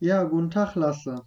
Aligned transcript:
Ja, 0.00 0.24
guten 0.24 0.50
Tag, 0.50 0.74
Lasse. 0.74 1.24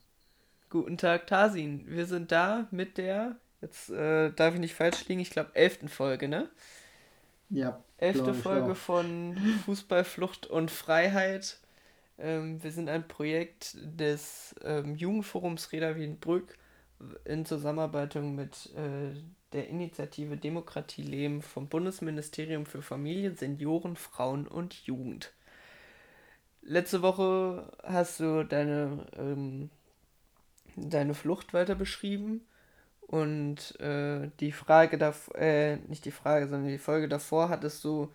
Guten 0.69 0.97
Tag, 0.97 1.27
Tasin. 1.27 1.85
Wir 1.87 2.05
sind 2.07 2.31
da 2.31 2.67
mit 2.71 2.97
der, 2.97 3.35
jetzt 3.61 3.89
äh, 3.89 4.31
darf 4.33 4.53
ich 4.55 4.59
nicht 4.59 4.73
falsch 4.75 5.07
liegen, 5.07 5.19
ich 5.21 5.29
glaube, 5.29 5.53
elften 5.55 5.89
Folge, 5.89 6.27
ne? 6.27 6.49
Ja, 7.49 7.85
Elfte 7.97 8.33
Folge 8.33 8.75
auch. 8.75 8.75
von 8.75 9.37
Fußball, 9.65 10.03
Flucht 10.03 10.47
und 10.47 10.71
Freiheit. 10.71 11.59
Ähm, 12.19 12.63
wir 12.63 12.71
sind 12.71 12.89
ein 12.89 13.07
Projekt 13.07 13.77
des 13.81 14.55
ähm, 14.63 14.95
Jugendforums 14.95 15.71
Reda 15.71 15.95
Wiedenbrück 15.97 16.57
in 17.25 17.45
Zusammenarbeit 17.45 18.15
mit 18.15 18.71
äh, 18.75 19.13
der 19.53 19.69
Initiative 19.69 20.37
Demokratie 20.37 21.03
Leben 21.03 21.41
vom 21.41 21.67
Bundesministerium 21.69 22.65
für 22.65 22.81
Familie, 22.81 23.35
Senioren, 23.35 23.95
Frauen 23.97 24.47
und 24.47 24.73
Jugend. 24.85 25.33
Letzte 26.61 27.01
Woche 27.01 27.71
hast 27.83 28.19
du 28.19 28.43
deine, 28.43 29.05
ähm, 29.17 29.69
deine 30.75 31.13
Flucht 31.13 31.53
weiter 31.53 31.75
beschrieben 31.75 32.41
Und 33.07 33.79
äh, 33.81 34.29
die 34.39 34.53
Frage 34.53 34.97
davor, 34.97 35.35
äh, 35.37 35.77
nicht 35.89 36.05
die 36.05 36.11
Frage, 36.11 36.47
sondern 36.47 36.69
die 36.71 36.77
Folge 36.79 37.09
davor 37.09 37.49
hattest 37.49 37.83
du 37.83 38.13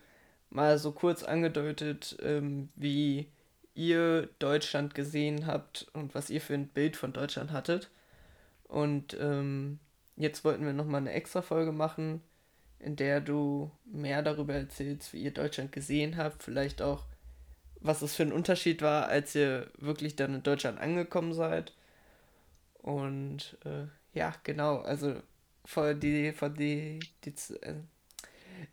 mal 0.49 0.79
so 0.79 0.91
kurz 0.91 1.23
angedeutet, 1.23 2.17
ähm, 2.23 2.69
wie 2.75 3.27
ihr 3.75 4.29
Deutschland 4.39 4.95
gesehen 4.95 5.45
habt 5.47 5.87
und 5.93 6.15
was 6.15 6.29
ihr 6.31 6.41
für 6.41 6.55
ein 6.55 6.67
Bild 6.69 6.97
von 6.97 7.13
Deutschland 7.13 7.51
hattet. 7.51 7.91
Und 8.65 9.15
ähm, 9.19 9.79
jetzt 10.15 10.43
wollten 10.45 10.65
wir 10.65 10.73
nochmal 10.73 11.01
eine 11.01 11.13
extra 11.13 11.41
Folge 11.43 11.71
machen, 11.71 12.21
in 12.79 12.95
der 12.95 13.21
du 13.21 13.71
mehr 13.85 14.23
darüber 14.23 14.55
erzählst, 14.55 15.13
wie 15.13 15.21
ihr 15.23 15.31
Deutschland 15.33 15.71
gesehen 15.71 16.17
habt, 16.17 16.43
vielleicht 16.43 16.81
auch, 16.81 17.05
was 17.81 18.01
es 18.01 18.15
für 18.15 18.23
ein 18.23 18.33
Unterschied 18.33 18.81
war, 18.81 19.07
als 19.07 19.35
ihr 19.35 19.71
wirklich 19.77 20.15
dann 20.15 20.35
in 20.35 20.43
Deutschland 20.43 20.79
angekommen 20.79 21.33
seid. 21.33 21.73
Und 22.81 23.57
äh, 23.65 23.85
ja, 24.17 24.33
genau, 24.43 24.77
also 24.79 25.15
von 25.65 25.99
die, 25.99 26.31
von 26.31 26.53
die, 26.53 26.99
die, 27.25 27.31
äh, 27.61 27.75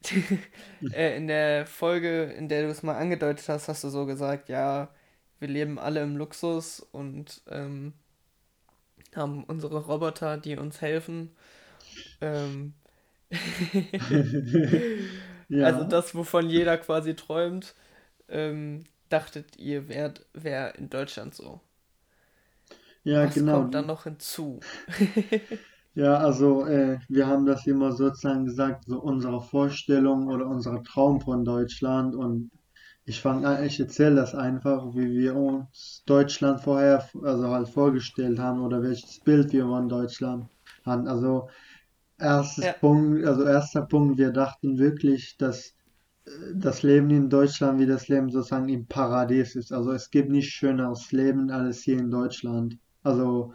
die 0.06 0.24
äh, 0.92 1.16
in 1.16 1.28
der 1.28 1.66
Folge, 1.66 2.24
in 2.24 2.48
der 2.48 2.62
du 2.64 2.68
es 2.70 2.82
mal 2.82 2.96
angedeutet 2.96 3.48
hast, 3.48 3.68
hast 3.68 3.84
du 3.84 3.88
so 3.90 4.06
gesagt, 4.06 4.48
ja, 4.48 4.88
wir 5.40 5.48
leben 5.48 5.78
alle 5.78 6.02
im 6.02 6.16
Luxus 6.16 6.80
und 6.80 7.42
ähm, 7.50 7.94
haben 9.14 9.44
unsere 9.44 9.78
Roboter, 9.86 10.36
die 10.38 10.56
uns 10.56 10.80
helfen. 10.80 11.30
Ähm, 12.20 12.74
also 15.58 15.84
Ja, 15.84 15.84
das, 15.84 16.14
wovon 16.14 16.48
jeder 16.50 16.78
quasi 16.78 17.14
träumt, 17.14 17.74
ähm, 18.28 18.84
dachtet 19.14 19.56
ihr, 19.58 19.88
wäre 19.88 20.14
wär 20.34 20.76
in 20.76 20.90
Deutschland 20.90 21.34
so. 21.34 21.60
ja, 23.04 23.26
Was 23.26 23.34
genau. 23.34 23.46
kommt 23.46 23.74
dann 23.74 23.86
noch 23.86 24.04
hinzu? 24.04 24.60
Ja, 25.94 26.18
also 26.18 26.66
äh, 26.66 26.98
wir 27.08 27.26
haben 27.26 27.46
das 27.46 27.66
immer 27.66 27.92
sozusagen 27.92 28.46
gesagt, 28.46 28.84
so 28.86 29.00
unsere 29.00 29.40
Vorstellung 29.42 30.28
oder 30.28 30.46
unser 30.46 30.82
Traum 30.84 31.20
von 31.20 31.44
Deutschland. 31.44 32.14
Und 32.16 32.50
ich 33.04 33.20
fange 33.20 33.46
an, 33.48 33.64
ich 33.64 33.78
erzähle 33.80 34.16
das 34.16 34.34
einfach, 34.34 34.94
wie 34.94 35.10
wir 35.18 35.36
uns 35.36 36.02
Deutschland 36.06 36.60
vorher, 36.60 37.08
also 37.22 37.48
halt 37.48 37.68
vorgestellt 37.68 38.38
haben 38.38 38.62
oder 38.62 38.82
welches 38.82 39.20
Bild 39.20 39.52
wir 39.52 39.64
von 39.66 39.88
Deutschland 39.88 40.48
hatten. 40.84 41.08
Also 41.08 41.48
erstes 42.18 42.66
Ja, 42.66 42.74
Punkt, 42.80 43.24
also 43.26 43.44
erster 43.44 43.82
Punkt, 43.86 44.18
wir 44.18 44.32
dachten 44.32 44.78
wirklich, 44.78 45.36
dass 45.38 45.73
das 46.54 46.82
Leben 46.82 47.10
in 47.10 47.28
Deutschland 47.28 47.78
wie 47.78 47.86
das 47.86 48.08
Leben 48.08 48.30
sozusagen 48.30 48.68
im 48.68 48.86
Paradies 48.86 49.56
ist. 49.56 49.72
Also 49.72 49.92
es 49.92 50.10
gibt 50.10 50.30
nicht 50.30 50.50
schöneres 50.50 51.12
Leben 51.12 51.50
als 51.50 51.82
hier 51.82 51.98
in 51.98 52.10
Deutschland. 52.10 52.78
Also 53.02 53.54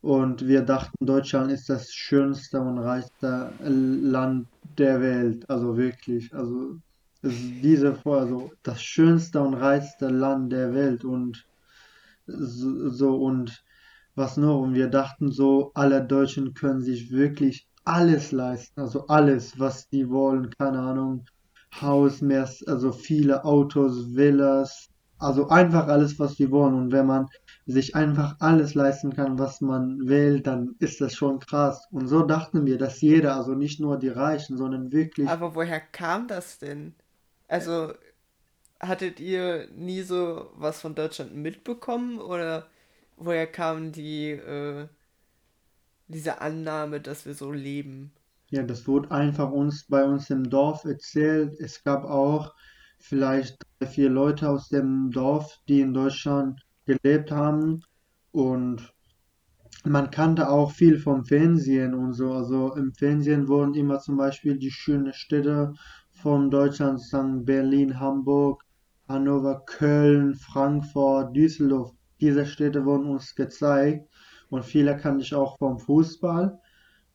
und 0.00 0.46
wir 0.46 0.62
dachten, 0.62 1.04
Deutschland 1.04 1.50
ist 1.50 1.68
das 1.68 1.92
schönste 1.92 2.60
und 2.60 2.78
reichste 2.78 3.50
Land 3.60 4.46
der 4.62 5.00
Welt. 5.00 5.48
Also 5.50 5.76
wirklich. 5.76 6.32
Also 6.32 6.76
diese 7.22 7.94
Vor- 7.94 8.20
also 8.20 8.52
das 8.62 8.82
schönste 8.82 9.40
und 9.40 9.54
reichste 9.54 10.08
Land 10.08 10.52
der 10.52 10.74
Welt 10.74 11.04
und 11.04 11.44
so, 12.26 12.90
so 12.90 13.16
und 13.16 13.62
was 14.14 14.36
noch? 14.36 14.60
Und 14.62 14.74
wir 14.74 14.88
dachten 14.88 15.30
so, 15.30 15.72
alle 15.74 16.04
Deutschen 16.04 16.54
können 16.54 16.80
sich 16.80 17.10
wirklich 17.10 17.68
alles 17.84 18.32
leisten. 18.32 18.80
Also 18.80 19.06
alles, 19.08 19.58
was 19.58 19.88
die 19.88 20.08
wollen. 20.08 20.50
Keine 20.50 20.78
Ahnung. 20.80 21.24
Haus, 21.82 22.20
mehr, 22.20 22.48
also 22.66 22.92
viele 22.92 23.44
Autos, 23.44 24.14
Villas, 24.14 24.88
also 25.18 25.48
einfach 25.48 25.88
alles, 25.88 26.18
was 26.18 26.36
die 26.36 26.50
wollen. 26.50 26.74
Und 26.74 26.92
wenn 26.92 27.06
man 27.06 27.26
sich 27.66 27.94
einfach 27.94 28.36
alles 28.40 28.74
leisten 28.74 29.12
kann, 29.14 29.38
was 29.38 29.60
man 29.60 30.06
will, 30.06 30.40
dann 30.40 30.76
ist 30.78 31.00
das 31.00 31.14
schon 31.14 31.40
krass. 31.40 31.86
Und 31.90 32.06
so 32.08 32.22
dachten 32.22 32.66
wir, 32.66 32.78
dass 32.78 33.00
jeder, 33.00 33.36
also 33.36 33.54
nicht 33.54 33.80
nur 33.80 33.98
die 33.98 34.08
Reichen, 34.08 34.56
sondern 34.56 34.92
wirklich, 34.92 35.28
aber 35.28 35.54
woher 35.54 35.80
kam 35.80 36.28
das 36.28 36.58
denn? 36.58 36.94
Also 37.48 37.92
Hattet 38.80 39.20
ihr 39.20 39.68
nie 39.74 40.02
so 40.02 40.50
was 40.54 40.80
von 40.80 40.94
Deutschland 40.94 41.34
mitbekommen 41.34 42.18
oder 42.18 42.68
woher 43.16 43.46
kam 43.46 43.92
die, 43.92 44.30
äh, 44.32 44.88
diese 46.08 46.40
Annahme, 46.40 47.00
dass 47.00 47.26
wir 47.26 47.34
so 47.34 47.52
leben? 47.52 48.12
Ja, 48.50 48.62
das 48.64 48.86
wurde 48.88 49.10
einfach 49.12 49.50
uns 49.52 49.86
bei 49.86 50.04
uns 50.04 50.30
im 50.30 50.48
Dorf 50.50 50.84
erzählt. 50.84 51.54
Es 51.60 51.82
gab 51.84 52.04
auch 52.04 52.54
vielleicht 52.98 53.58
drei, 53.78 53.86
vier 53.88 54.10
Leute 54.10 54.48
aus 54.50 54.68
dem 54.68 55.10
Dorf, 55.10 55.60
die 55.68 55.80
in 55.80 55.94
Deutschland 55.94 56.60
gelebt 56.86 57.30
haben. 57.30 57.82
Und 58.32 58.92
Man 59.84 60.10
kannte 60.10 60.50
auch 60.50 60.72
viel 60.72 60.98
vom 60.98 61.24
Fernsehen 61.24 61.94
und 61.94 62.12
so. 62.12 62.32
Also 62.34 62.74
im 62.74 62.92
Fernsehen 62.92 63.48
wurden 63.48 63.74
immer 63.74 64.00
zum 64.00 64.16
Beispiel 64.18 64.58
die 64.58 64.70
schönen 64.70 65.14
Städte 65.14 65.72
von 66.12 66.50
Deutschland, 66.50 67.00
sagen 67.00 67.44
Berlin, 67.46 67.98
Hamburg, 67.98 68.64
Hannover, 69.08 69.64
Köln, 69.64 70.34
Frankfurt, 70.34 71.34
Düsseldorf. 71.34 71.92
Diese 72.20 72.44
Städte 72.46 72.84
wurden 72.84 73.06
uns 73.06 73.34
gezeigt 73.34 74.10
und 74.50 74.64
viele 74.64 74.96
kannte 74.98 75.24
ich 75.24 75.34
auch 75.34 75.56
vom 75.58 75.78
Fußball. 75.78 76.58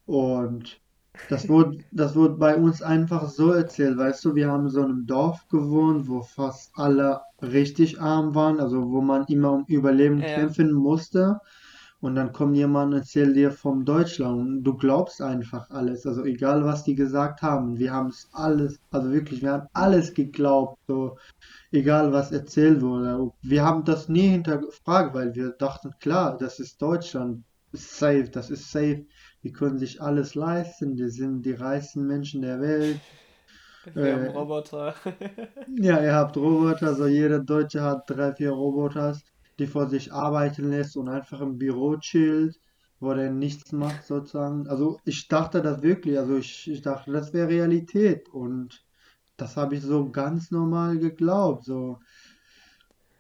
Und 0.06 0.81
das 1.29 1.49
wurde, 1.49 1.79
das 1.91 2.16
wurde 2.16 2.35
bei 2.35 2.55
uns 2.55 2.81
einfach 2.81 3.29
so 3.29 3.51
erzählt, 3.51 3.97
weißt 3.97 4.23
du, 4.25 4.35
wir 4.35 4.49
haben 4.49 4.66
in 4.66 4.69
so 4.69 4.83
einem 4.83 5.05
Dorf 5.05 5.47
gewohnt, 5.49 6.07
wo 6.07 6.22
fast 6.22 6.72
alle 6.75 7.22
richtig 7.41 7.99
arm 8.01 8.33
waren, 8.35 8.59
also 8.59 8.89
wo 8.91 9.01
man 9.01 9.25
immer 9.25 9.51
um 9.51 9.66
Überleben 9.67 10.19
Ja, 10.19 10.35
kämpfen 10.35 10.72
musste. 10.72 11.39
Und 11.99 12.16
dann 12.16 12.33
kommt 12.33 12.55
jemand 12.55 12.94
und 12.94 12.99
erzählt 12.99 13.35
dir 13.35 13.51
vom 13.51 13.85
Deutschland 13.85 14.39
und 14.39 14.63
du 14.63 14.75
glaubst 14.75 15.22
einfach 15.22 15.69
alles. 15.69 16.05
Also 16.07 16.23
egal, 16.25 16.66
was 16.66 16.83
die 16.83 16.95
gesagt 16.95 17.43
haben, 17.43 17.78
wir 17.78 17.93
haben 17.93 18.07
es 18.07 18.28
alles, 18.33 18.79
also 18.89 19.11
wirklich, 19.11 19.43
wir 19.43 19.51
haben 19.51 19.67
alles 19.73 20.13
geglaubt, 20.16 20.79
so 20.88 21.17
egal, 21.72 22.11
was 22.11 22.31
erzählt 22.31 22.81
wurde. 22.81 23.31
Wir 23.43 23.63
haben 23.63 23.83
das 23.83 24.09
nie 24.09 24.29
hinterfragt, 24.29 25.13
weil 25.13 25.35
wir 25.35 25.51
dachten, 25.51 25.91
klar, 25.99 26.38
das 26.39 26.59
ist 26.59 26.81
Deutschland, 26.81 27.43
safe, 27.72 28.29
das 28.31 28.49
ist 28.49 28.72
safe. 28.72 29.05
Die 29.44 29.52
können 29.52 29.78
sich 29.79 30.02
alles 30.02 30.35
leisten, 30.35 30.96
die 30.96 31.09
sind 31.09 31.44
die 31.46 31.53
reichsten 31.53 32.07
Menschen 32.07 32.41
der 32.41 32.59
Welt. 32.62 33.02
wir 33.96 34.13
haben 34.13 34.25
Äh, 34.25 34.28
Roboter. 34.28 34.96
ja, 35.68 36.02
ihr 36.03 36.13
habt 36.16 36.38
Roboter, 36.38 36.96
so 36.96 37.07
jeder 37.07 37.40
Deutsche 37.40 37.81
hat 37.81 38.09
drei, 38.09 38.34
vier 38.34 38.52
Roboters, 38.52 39.24
die 39.59 39.68
vor 39.68 39.88
sich 39.90 40.12
arbeiten 40.13 40.69
lässt 40.69 40.97
und 40.97 41.09
einfach 41.09 41.41
im 41.41 41.57
Büro 41.57 41.97
chillt, 41.97 42.59
wo 43.00 43.13
der 43.13 43.31
nichts 43.31 43.72
macht 43.72 44.06
sozusagen. 44.06 44.68
Also 44.68 45.00
ich 45.06 45.28
dachte 45.28 45.62
das 45.62 45.81
wirklich, 45.81 46.18
also 46.19 46.38
ich, 46.38 46.69
ich 46.69 46.81
dachte, 46.81 47.12
das 47.12 47.34
wäre 47.34 47.50
Realität 47.50 48.29
und 48.29 48.84
das 49.38 49.58
habe 49.58 49.75
ich 49.75 49.81
so 49.81 50.12
ganz 50.12 50.52
normal 50.52 51.00
geglaubt, 51.00 51.66
so. 51.66 52.00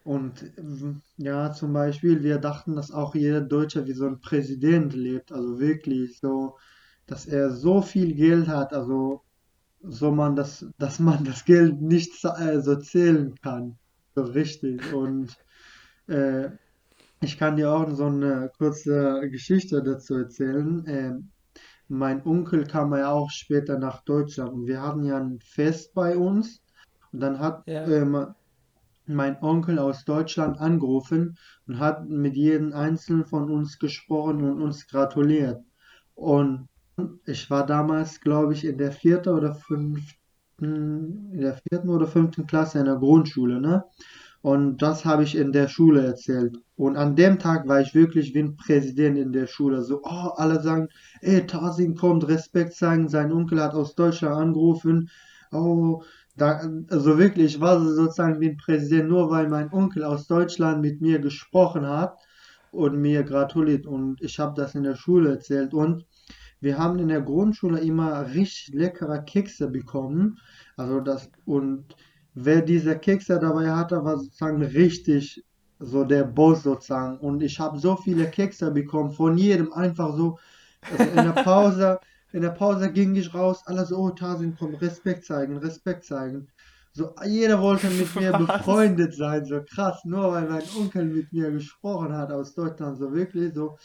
Und 0.03 0.43
ähm, 0.57 1.01
ja, 1.17 1.51
zum 1.51 1.73
Beispiel, 1.73 2.23
wir 2.23 2.39
dachten, 2.39 2.75
dass 2.75 2.91
auch 2.91 3.13
jeder 3.15 3.41
Deutsche 3.41 3.85
wie 3.85 3.93
so 3.93 4.07
ein 4.07 4.19
Präsident 4.19 4.93
lebt, 4.93 5.31
also 5.31 5.59
wirklich 5.59 6.19
so, 6.19 6.57
dass 7.05 7.25
er 7.27 7.51
so 7.51 7.81
viel 7.81 8.13
Geld 8.15 8.47
hat, 8.47 8.73
also 8.73 9.21
so 9.83 10.11
man 10.11 10.35
das, 10.35 10.65
dass 10.77 10.99
man 10.99 11.23
das 11.23 11.45
Geld 11.45 11.81
nicht 11.81 12.23
äh, 12.23 12.61
so 12.61 12.75
zählen 12.77 13.35
kann. 13.41 13.77
So 14.15 14.23
richtig. 14.23 14.93
Und 14.93 15.35
äh, 16.07 16.49
ich 17.21 17.37
kann 17.37 17.55
dir 17.55 17.71
auch 17.71 17.89
so 17.91 18.05
eine 18.05 18.51
kurze 18.57 19.21
Geschichte 19.29 19.83
dazu 19.83 20.15
erzählen. 20.15 20.83
Ähm, 20.87 21.29
mein 21.87 22.25
Onkel 22.25 22.65
kam 22.65 22.93
ja 22.95 23.11
auch 23.11 23.29
später 23.29 23.77
nach 23.77 24.03
Deutschland 24.03 24.53
und 24.53 24.65
wir 24.65 24.81
hatten 24.81 25.03
ja 25.03 25.17
ein 25.17 25.39
Fest 25.39 25.93
bei 25.93 26.17
uns. 26.17 26.61
Und 27.11 27.19
dann 27.19 27.39
hat 27.39 27.67
Ja, 27.67 27.85
ähm, 27.85 28.33
mein 29.13 29.41
Onkel 29.41 29.79
aus 29.79 30.05
Deutschland 30.05 30.59
angerufen 30.59 31.37
und 31.67 31.79
hat 31.79 32.07
mit 32.07 32.35
jedem 32.35 32.73
Einzelnen 32.73 33.25
von 33.25 33.49
uns 33.51 33.79
gesprochen 33.79 34.43
und 34.43 34.61
uns 34.61 34.87
gratuliert. 34.87 35.61
Und 36.15 36.67
ich 37.25 37.49
war 37.49 37.65
damals, 37.65 38.21
glaube 38.21 38.53
ich, 38.53 38.65
in 38.65 38.77
der 38.77 38.91
vierten 38.91 39.29
oder 39.29 39.55
fünften, 39.55 40.15
in 40.59 41.41
der 41.41 41.59
vierten 41.69 41.89
oder 41.89 42.07
fünften 42.07 42.45
Klasse 42.45 42.79
in 42.79 42.85
der 42.85 42.97
Grundschule, 42.97 43.59
ne? 43.59 43.83
Und 44.41 44.81
das 44.81 45.05
habe 45.05 45.23
ich 45.23 45.35
in 45.35 45.51
der 45.51 45.67
Schule 45.67 46.03
erzählt. 46.03 46.57
Und 46.75 46.97
an 46.97 47.15
dem 47.15 47.37
Tag 47.37 47.67
war 47.67 47.79
ich 47.79 47.93
wirklich 47.93 48.33
wie 48.33 48.39
ein 48.39 48.55
Präsident 48.55 49.17
in 49.17 49.31
der 49.31 49.45
Schule. 49.45 49.83
So, 49.83 50.01
oh, 50.03 50.31
alle 50.35 50.61
sagen, 50.61 50.87
ey, 51.21 51.45
Tarzin 51.45 51.93
kommt, 51.95 52.27
Respekt 52.27 52.73
zeigen, 52.73 53.07
sein 53.07 53.31
Onkel 53.31 53.61
hat 53.61 53.75
aus 53.75 53.93
Deutschland 53.93 54.35
angerufen. 54.35 55.11
Oh, 55.51 56.01
da, 56.41 56.61
also 56.89 57.17
wirklich, 57.19 57.55
ich 57.55 57.61
war 57.61 57.79
sozusagen 57.79 58.39
wie 58.39 58.49
ein 58.49 58.57
Präsident, 58.57 59.09
nur 59.09 59.29
weil 59.29 59.47
mein 59.47 59.71
Onkel 59.71 60.03
aus 60.03 60.25
Deutschland 60.27 60.81
mit 60.81 60.99
mir 60.99 61.19
gesprochen 61.19 61.87
hat 61.87 62.17
und 62.71 62.99
mir 62.99 63.23
gratuliert. 63.23 63.85
Und 63.85 64.21
ich 64.21 64.39
habe 64.39 64.59
das 64.59 64.73
in 64.73 64.83
der 64.83 64.95
Schule 64.95 65.31
erzählt. 65.31 65.73
Und 65.73 66.05
wir 66.59 66.77
haben 66.79 66.97
in 66.99 67.09
der 67.09 67.21
Grundschule 67.21 67.79
immer 67.79 68.33
richtig 68.33 68.73
leckere 68.73 69.21
Kekse 69.21 69.67
bekommen. 69.67 70.39
Also 70.77 70.99
das, 70.99 71.29
und 71.45 71.95
wer 72.33 72.61
diese 72.61 72.97
Kekse 72.97 73.37
dabei 73.39 73.71
hatte, 73.71 74.03
war 74.03 74.17
sozusagen 74.17 74.63
richtig 74.63 75.43
so 75.79 76.03
der 76.03 76.23
Boss 76.23 76.63
sozusagen. 76.63 77.19
Und 77.19 77.43
ich 77.43 77.59
habe 77.59 77.77
so 77.77 77.95
viele 77.95 78.27
Kekse 78.29 78.71
bekommen, 78.71 79.11
von 79.11 79.37
jedem 79.37 79.71
einfach 79.73 80.15
so. 80.15 80.39
Also 80.89 81.03
in 81.03 81.33
der 81.33 81.43
Pause, 81.43 81.99
in 82.33 82.41
der 82.41 82.49
Pause 82.49 82.91
ging 82.91 83.15
ich 83.15 83.33
raus, 83.33 83.63
alle 83.65 83.85
so, 83.85 83.97
oh 83.97 84.09
Tasin, 84.11 84.55
komm, 84.57 84.75
Respekt 84.75 85.25
zeigen, 85.25 85.57
Respekt 85.57 86.05
zeigen. 86.05 86.47
So, 86.93 87.15
jeder 87.25 87.61
wollte 87.61 87.89
mit 87.89 88.15
mir 88.15 88.33
Was? 88.33 88.47
befreundet 88.47 89.15
sein, 89.15 89.45
so 89.45 89.61
krass, 89.63 90.03
nur 90.03 90.31
weil 90.31 90.49
mein 90.49 90.63
Onkel 90.77 91.05
mit 91.05 91.31
mir 91.31 91.51
gesprochen 91.51 92.13
hat 92.13 92.31
aus 92.31 92.53
Deutschland, 92.53 92.97
so 92.97 93.13
wirklich 93.13 93.53
so. 93.53 93.77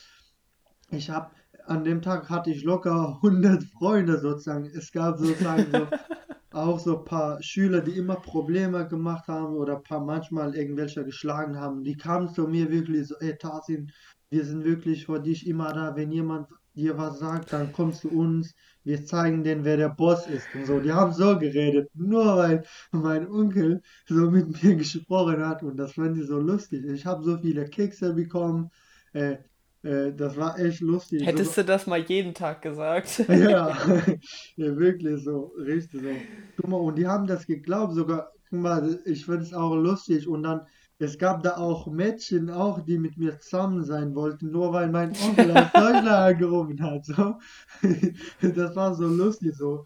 Ich 0.90 1.10
habe, 1.10 1.30
an 1.66 1.84
dem 1.84 2.02
Tag 2.02 2.30
hatte 2.30 2.50
ich 2.50 2.62
locker 2.62 3.18
hundert 3.22 3.64
Freunde 3.64 4.18
sozusagen. 4.20 4.66
Es 4.66 4.92
gab 4.92 5.18
sozusagen 5.18 5.66
so 5.72 5.86
auch 6.52 6.78
so 6.78 6.98
ein 6.98 7.04
paar 7.04 7.42
Schüler, 7.42 7.80
die 7.80 7.96
immer 7.96 8.16
Probleme 8.16 8.86
gemacht 8.88 9.28
haben 9.28 9.54
oder 9.54 9.76
ein 9.76 9.82
paar 9.82 10.00
manchmal 10.00 10.54
irgendwelche 10.54 11.04
geschlagen 11.04 11.58
haben. 11.58 11.84
Die 11.84 11.96
kamen 11.96 12.28
zu 12.28 12.46
mir 12.46 12.70
wirklich 12.70 13.08
so, 13.08 13.16
ey 13.16 13.36
Tasin, 13.36 13.92
wir 14.30 14.44
sind 14.44 14.64
wirklich 14.64 15.06
für 15.06 15.20
dich 15.20 15.46
immer 15.46 15.72
da. 15.72 15.96
Wenn 15.96 16.12
jemand 16.12 16.48
dir 16.76 16.96
was 16.98 17.18
sagt, 17.18 17.52
dann 17.52 17.72
kommst 17.72 18.04
du 18.04 18.08
uns. 18.08 18.54
Wir 18.84 19.04
zeigen 19.04 19.42
denen, 19.42 19.64
wer 19.64 19.76
der 19.76 19.88
Boss 19.88 20.26
ist 20.28 20.46
und 20.54 20.66
so. 20.66 20.78
Die 20.78 20.92
haben 20.92 21.12
so 21.12 21.38
geredet, 21.38 21.90
nur 21.94 22.36
weil 22.36 22.62
mein 22.92 23.28
Onkel 23.28 23.82
so 24.06 24.30
mit 24.30 24.62
mir 24.62 24.76
gesprochen 24.76 25.44
hat 25.44 25.62
und 25.62 25.76
das 25.76 25.94
fand 25.94 26.16
ich 26.18 26.26
so 26.26 26.38
lustig. 26.38 26.84
Ich 26.84 27.04
habe 27.04 27.24
so 27.24 27.38
viele 27.38 27.64
Kekse 27.64 28.14
bekommen. 28.14 28.70
Äh, 29.12 29.38
äh, 29.86 30.12
das 30.12 30.36
war 30.36 30.58
echt 30.58 30.80
lustig. 30.80 31.20
So, 31.20 31.26
Hättest 31.26 31.56
du 31.56 31.64
das 31.64 31.86
mal 31.86 32.00
jeden 32.00 32.34
Tag 32.34 32.62
gesagt? 32.62 33.24
ja, 33.28 33.76
ja, 34.56 34.76
wirklich 34.76 35.22
so, 35.24 35.52
richtig 35.58 36.02
so. 36.02 36.08
Guck 36.56 36.68
mal, 36.68 36.76
und 36.76 36.96
die 36.96 37.06
haben 37.06 37.26
das 37.26 37.46
geglaubt, 37.46 37.94
sogar, 37.94 38.32
guck 38.50 38.60
mal, 38.60 39.00
ich 39.04 39.24
finde 39.24 39.42
es 39.42 39.54
auch 39.54 39.74
lustig. 39.74 40.26
Und 40.26 40.42
dann, 40.42 40.62
es 40.98 41.18
gab 41.18 41.42
da 41.42 41.56
auch 41.56 41.86
Mädchen 41.86 42.48
auch, 42.48 42.80
die 42.80 42.98
mit 42.98 43.18
mir 43.18 43.38
zusammen 43.38 43.84
sein 43.84 44.14
wollten, 44.14 44.50
nur 44.50 44.72
weil 44.72 44.88
mein 44.88 45.12
Onkel 45.22 45.50
aus 45.50 45.72
Deutschland 45.72 46.08
angerufen 46.08 46.82
hat. 46.82 47.04
So. 47.04 47.38
Das 48.40 48.74
war 48.76 48.94
so 48.94 49.06
lustig, 49.06 49.54
so. 49.54 49.84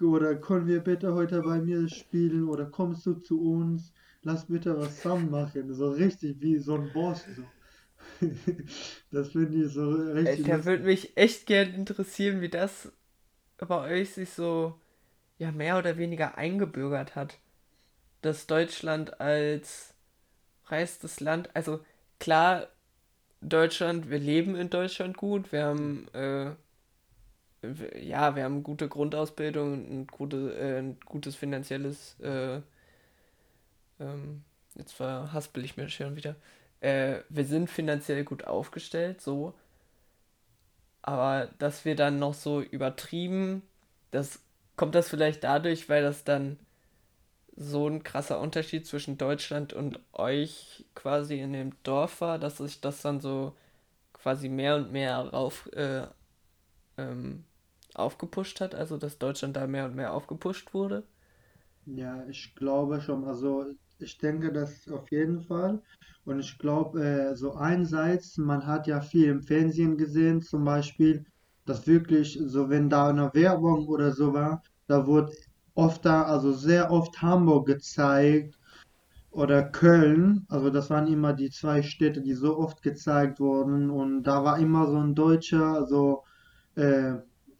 Oder 0.00 0.36
können 0.36 0.66
wir 0.66 0.80
bitte 0.80 1.12
heute 1.12 1.42
bei 1.42 1.60
mir 1.60 1.88
spielen 1.88 2.48
oder 2.48 2.66
kommst 2.66 3.04
du 3.04 3.14
zu 3.14 3.40
uns? 3.40 3.92
Lass 4.22 4.46
bitte 4.46 4.76
was 4.78 4.96
zusammen 4.96 5.30
machen. 5.30 5.74
So 5.74 5.90
richtig 5.90 6.40
wie 6.40 6.58
so 6.58 6.76
ein 6.76 6.90
Boss. 6.92 7.24
So. 7.36 7.42
Das 9.10 9.32
finde 9.32 9.64
ich 9.64 9.72
so 9.72 9.90
richtig 9.90 10.46
Da 10.46 10.64
würde 10.64 10.84
mich 10.84 11.16
echt 11.16 11.46
gern 11.46 11.74
interessieren, 11.74 12.40
wie 12.40 12.48
das 12.48 12.92
bei 13.58 13.90
euch 13.90 14.14
sich 14.14 14.30
so 14.30 14.80
ja 15.36 15.52
mehr 15.52 15.78
oder 15.78 15.98
weniger 15.98 16.38
eingebürgert 16.38 17.16
hat, 17.16 17.38
dass 18.22 18.46
Deutschland 18.46 19.20
als 19.20 19.94
reichstes 20.70 21.20
Land, 21.20 21.50
also 21.54 21.80
klar, 22.18 22.68
Deutschland, 23.40 24.10
wir 24.10 24.18
leben 24.18 24.56
in 24.56 24.70
Deutschland 24.70 25.16
gut, 25.16 25.52
wir 25.52 25.64
haben 25.64 26.08
äh, 26.12 26.52
ja, 28.00 28.36
wir 28.36 28.44
haben 28.44 28.62
gute 28.62 28.88
Grundausbildung, 28.88 29.72
ein, 29.74 30.06
gute, 30.06 30.54
äh, 30.58 30.78
ein 30.78 30.98
gutes 31.04 31.34
finanzielles, 31.36 32.18
äh, 32.20 32.60
ähm, 34.00 34.44
jetzt 34.74 34.92
verhaspel 34.92 35.64
ich 35.64 35.76
mir 35.76 35.88
schon 35.88 36.16
wieder, 36.16 36.36
äh, 36.80 37.20
wir 37.28 37.44
sind 37.44 37.68
finanziell 37.68 38.24
gut 38.24 38.44
aufgestellt, 38.44 39.20
so, 39.20 39.54
aber 41.02 41.48
dass 41.58 41.84
wir 41.84 41.96
dann 41.96 42.18
noch 42.18 42.34
so 42.34 42.60
übertrieben, 42.60 43.62
das 44.10 44.40
kommt 44.76 44.94
das 44.94 45.08
vielleicht 45.08 45.44
dadurch, 45.44 45.88
weil 45.88 46.02
das 46.02 46.24
dann 46.24 46.58
so 47.58 47.88
ein 47.88 48.04
krasser 48.04 48.40
Unterschied 48.40 48.86
zwischen 48.86 49.18
Deutschland 49.18 49.74
und 49.74 50.00
euch 50.14 50.86
quasi 50.94 51.40
in 51.40 51.52
dem 51.54 51.72
Dorf 51.84 52.20
war, 52.22 52.38
dass 52.38 52.58
sich 52.58 52.80
das 52.80 53.02
dann 53.02 53.20
so 53.20 53.54
quasi 54.14 54.48
mehr 54.48 54.76
und 54.76 54.92
mehr 54.92 55.18
rauf, 55.18 55.68
äh, 55.74 56.06
ähm, 56.98 57.44
aufgepusht 57.94 58.60
hat, 58.60 58.74
also 58.74 58.98
dass 58.98 59.18
Deutschland 59.18 59.56
da 59.56 59.66
mehr 59.66 59.86
und 59.86 59.96
mehr 59.96 60.12
aufgepusht 60.14 60.74
wurde. 60.74 61.04
Ja, 61.86 62.24
ich 62.28 62.54
glaube 62.54 63.00
schon. 63.00 63.24
Also 63.24 63.66
ich 63.98 64.18
denke 64.18 64.52
das 64.52 64.86
auf 64.88 65.10
jeden 65.10 65.40
Fall. 65.42 65.82
Und 66.24 66.40
ich 66.40 66.58
glaube, 66.58 67.02
äh, 67.04 67.34
so 67.36 67.54
einerseits, 67.54 68.36
man 68.36 68.66
hat 68.66 68.86
ja 68.86 69.00
viel 69.00 69.28
im 69.28 69.42
Fernsehen 69.42 69.96
gesehen, 69.96 70.42
zum 70.42 70.64
Beispiel, 70.64 71.24
dass 71.64 71.86
wirklich, 71.86 72.38
so 72.44 72.68
wenn 72.70 72.88
da 72.90 73.08
eine 73.08 73.30
Werbung 73.34 73.88
oder 73.88 74.12
so 74.12 74.32
war, 74.34 74.62
da 74.86 75.06
wurde 75.06 75.32
oft 75.78 76.04
da, 76.04 76.24
also 76.24 76.52
sehr 76.52 76.90
oft 76.90 77.22
Hamburg 77.22 77.66
gezeigt 77.66 78.58
oder 79.30 79.62
Köln. 79.62 80.44
Also 80.48 80.70
das 80.70 80.90
waren 80.90 81.06
immer 81.06 81.32
die 81.32 81.50
zwei 81.50 81.82
Städte, 81.82 82.20
die 82.20 82.34
so 82.34 82.58
oft 82.58 82.82
gezeigt 82.82 83.38
wurden. 83.38 83.88
Und 83.88 84.24
da 84.24 84.42
war 84.44 84.58
immer 84.58 84.88
so 84.88 84.98
ein 84.98 85.14
Deutscher, 85.14 85.86
so 85.86 86.24
äh, 86.74 87.14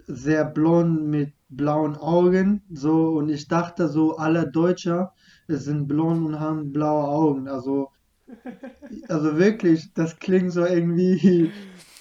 sehr 0.08 0.44
blond 0.44 1.06
mit 1.06 1.32
blauen 1.48 1.96
Augen, 1.96 2.62
so. 2.72 3.10
Und 3.18 3.28
ich 3.28 3.46
dachte 3.46 3.88
so, 3.88 4.16
alle 4.16 4.50
Deutscher 4.50 5.12
sind 5.46 5.86
blond 5.86 6.26
und 6.26 6.40
haben 6.40 6.72
blaue 6.72 7.06
Augen. 7.08 7.46
Also, 7.46 7.90
also 9.08 9.38
wirklich, 9.38 9.92
das 9.94 10.18
klingt 10.18 10.52
so 10.52 10.66
irgendwie, 10.66 11.52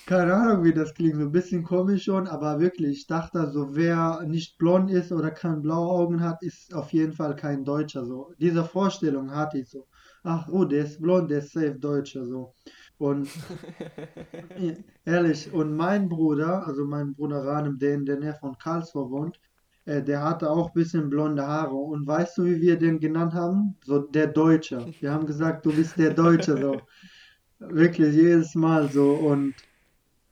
keine 0.08 0.34
Ahnung, 0.34 0.64
wie 0.64 0.74
das 0.74 0.94
klingt, 0.94 1.18
so 1.18 1.24
ein 1.24 1.32
bisschen 1.34 1.64
komisch 1.64 2.06
schon, 2.06 2.28
aber 2.28 2.60
wirklich, 2.62 3.00
ich 3.00 3.08
dachte 3.08 3.52
so, 3.52 3.76
wer 3.76 4.24
nicht 4.26 4.58
blond 4.58 4.90
ist 4.90 5.12
oder 5.12 5.32
keine 5.32 5.58
blaue 5.58 5.90
Augen 5.90 6.22
hat, 6.22 6.42
ist 6.42 6.74
auf 6.74 6.94
jeden 6.94 7.12
Fall 7.12 7.36
kein 7.36 7.66
Deutscher. 7.66 8.06
So, 8.06 8.34
diese 8.40 8.64
Vorstellung 8.64 9.30
hatte 9.30 9.60
ich 9.60 9.70
so. 9.70 9.86
Ach, 10.24 10.48
oh, 10.50 10.64
der 10.64 10.86
ist 10.86 11.02
blond, 11.02 11.30
der 11.30 11.40
ist 11.40 11.52
safe 11.52 11.76
Deutscher, 11.76 12.26
so. 12.26 12.54
Und 12.98 13.28
Ehrlich, 15.06 15.52
und 15.52 15.76
mein 15.76 16.08
Bruder, 16.08 16.66
also 16.66 16.86
mein 16.86 17.14
Bruder 17.14 17.46
Ranem, 17.46 17.78
der 17.78 17.96
in 17.96 18.06
der 18.06 18.18
Nähe 18.18 18.34
von 18.34 18.58
Karlsruhe 18.58 19.10
wohnt, 19.12 19.40
äh, 19.86 20.02
der 20.02 20.24
hatte 20.24 20.50
auch 20.50 20.68
ein 20.68 20.74
bisschen 20.74 21.10
blonde 21.10 21.46
Haare. 21.46 21.76
Und 21.76 22.08
weißt 22.08 22.38
du, 22.38 22.46
wie 22.46 22.62
wir 22.62 22.78
den 22.78 23.00
genannt 23.00 23.34
haben? 23.34 23.76
So 23.84 24.00
der 24.00 24.28
Deutsche. 24.28 24.86
Wir 25.02 25.12
haben 25.12 25.26
gesagt, 25.26 25.66
du 25.66 25.74
bist 25.74 25.98
der 25.98 26.14
Deutsche, 26.14 26.58
so. 26.58 26.82
Wirklich 27.60 28.16
jedes 28.16 28.56
Mal 28.56 28.88
so. 28.90 29.14
Und 29.14 29.54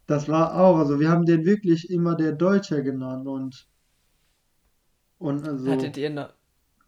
das 0.08 0.28
war 0.30 0.60
auch, 0.60 0.78
also 0.78 1.00
wir 1.00 1.10
haben 1.10 1.26
den 1.26 1.46
wirklich 1.46 1.90
immer 1.90 2.16
der 2.16 2.32
Deutsche 2.32 2.84
genannt. 2.84 3.28
Und, 3.28 3.68
und 5.18 5.48
Hattet 5.48 5.68
also, 5.68 6.00
ihr 6.00 6.10
noch, 6.10 6.30